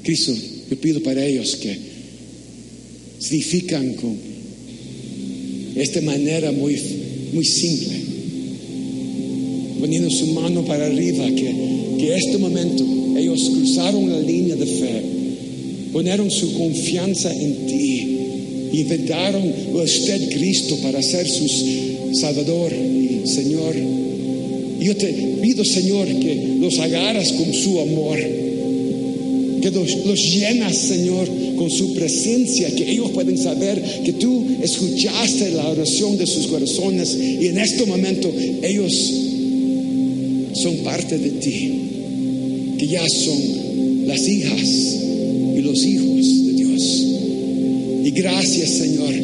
Cristo, 0.04 0.32
yo 0.70 0.80
pido 0.80 1.02
para 1.02 1.26
ellos 1.26 1.56
que 1.56 1.76
significan 3.18 3.94
con 3.94 4.16
esta 5.74 6.00
manera 6.00 6.52
muy, 6.52 6.76
muy 7.32 7.44
simple, 7.44 7.96
poniendo 9.80 10.10
su 10.10 10.26
mano 10.28 10.64
para 10.64 10.86
arriba, 10.86 11.26
que, 11.26 11.54
que 11.98 12.16
este 12.16 12.38
momento 12.38 12.84
ellos 13.16 13.50
cruzaron 13.54 14.10
la 14.10 14.20
línea 14.20 14.56
de 14.56 14.66
fe, 14.66 15.02
ponieron 15.92 16.30
su 16.30 16.52
confianza 16.54 17.32
en 17.34 17.66
ti, 17.66 18.16
y 18.72 18.80
invitaron 18.82 19.52
a 19.74 19.82
usted 19.82 20.30
Cristo 20.30 20.76
para 20.82 21.02
ser 21.02 21.28
su 21.28 21.48
Salvador 22.14 22.72
y 22.72 23.26
Señor. 23.26 23.74
Yo 24.80 24.96
te 24.96 25.12
pido, 25.42 25.64
Señor, 25.64 26.06
que 26.06 26.56
los 26.60 26.78
agarras 26.78 27.32
con 27.32 27.52
su 27.52 27.80
amor 27.80 28.18
que 29.60 29.70
los, 29.70 30.06
los 30.06 30.34
llenas, 30.34 30.76
Señor, 30.76 31.28
con 31.56 31.70
su 31.70 31.94
presencia, 31.94 32.74
que 32.74 32.90
ellos 32.90 33.10
pueden 33.10 33.36
saber 33.36 33.82
que 34.04 34.14
tú 34.14 34.46
escuchaste 34.62 35.50
la 35.50 35.68
oración 35.68 36.16
de 36.16 36.26
sus 36.26 36.46
corazones 36.46 37.16
y 37.16 37.46
en 37.46 37.58
este 37.58 37.84
momento 37.86 38.32
ellos 38.62 38.92
son 40.54 40.76
parte 40.78 41.18
de 41.18 41.30
ti, 41.30 41.72
que 42.78 42.86
ya 42.86 43.06
son 43.08 44.06
las 44.06 44.26
hijas 44.28 44.96
y 45.56 45.60
los 45.60 45.84
hijos 45.84 46.46
de 46.46 46.52
Dios. 46.52 47.06
Y 48.04 48.10
gracias, 48.10 48.70
Señor, 48.70 49.14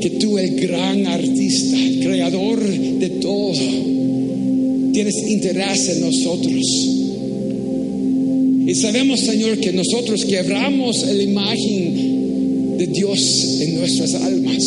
que 0.00 0.10
tú, 0.20 0.38
el 0.38 0.60
gran 0.60 1.06
artista, 1.06 1.76
el 1.76 2.00
creador 2.00 2.60
de 2.62 3.10
todo, 3.20 3.54
tienes 4.92 5.16
interés 5.28 5.88
en 5.88 6.00
nosotros. 6.00 7.03
Y 8.66 8.74
sabemos, 8.74 9.20
Señor, 9.20 9.58
que 9.58 9.72
nosotros 9.72 10.24
quebramos 10.24 11.04
la 11.06 11.22
imagen 11.22 12.76
de 12.78 12.86
Dios 12.86 13.58
en 13.60 13.74
nuestras 13.76 14.14
almas. 14.14 14.64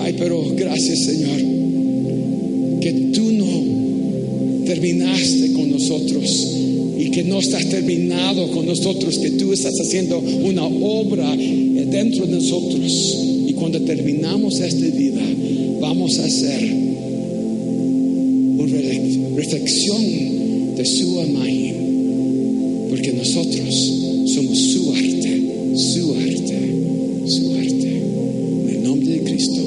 Ay, 0.00 0.14
pero 0.18 0.44
gracias, 0.56 0.98
Señor, 1.04 1.40
que 2.80 2.92
tú 3.12 3.32
no 3.32 4.64
terminaste 4.66 5.52
con 5.52 5.70
nosotros 5.70 6.48
y 6.98 7.10
que 7.10 7.22
no 7.22 7.38
estás 7.38 7.68
terminado 7.68 8.50
con 8.50 8.66
nosotros, 8.66 9.18
que 9.18 9.30
tú 9.30 9.52
estás 9.52 9.74
haciendo 9.80 10.18
una 10.18 10.64
obra 10.64 11.34
dentro 11.36 12.26
de 12.26 12.32
nosotros. 12.32 13.18
Y 13.46 13.52
cuando 13.52 13.80
terminamos 13.82 14.60
esta 14.60 14.86
vida, 14.86 15.22
vamos 15.80 16.18
a 16.18 16.24
hacer 16.24 16.72
una 18.58 19.36
reflexión 19.36 20.74
de 20.76 20.84
su 20.84 21.22
imagen, 21.22 21.87
porque 22.88 23.12
nosotros 23.12 23.74
somos 24.34 24.58
su 24.58 24.92
arte, 24.92 25.42
su 25.76 26.14
arte, 26.14 27.28
su 27.28 27.54
arte. 27.54 28.02
En 28.68 28.68
el 28.68 28.82
nombre 28.82 29.10
de 29.10 29.22
Cristo. 29.24 29.60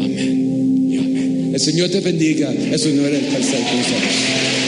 Amén 0.00 0.88
y 0.90 0.98
amén. 0.98 1.50
El 1.54 1.60
Señor 1.60 1.88
te 1.90 2.00
bendiga. 2.00 2.52
Es 2.52 2.84
un 2.86 2.98
honor 2.98 3.12
estar 3.14 3.40
con 3.40 3.78
nosotros. 3.78 4.65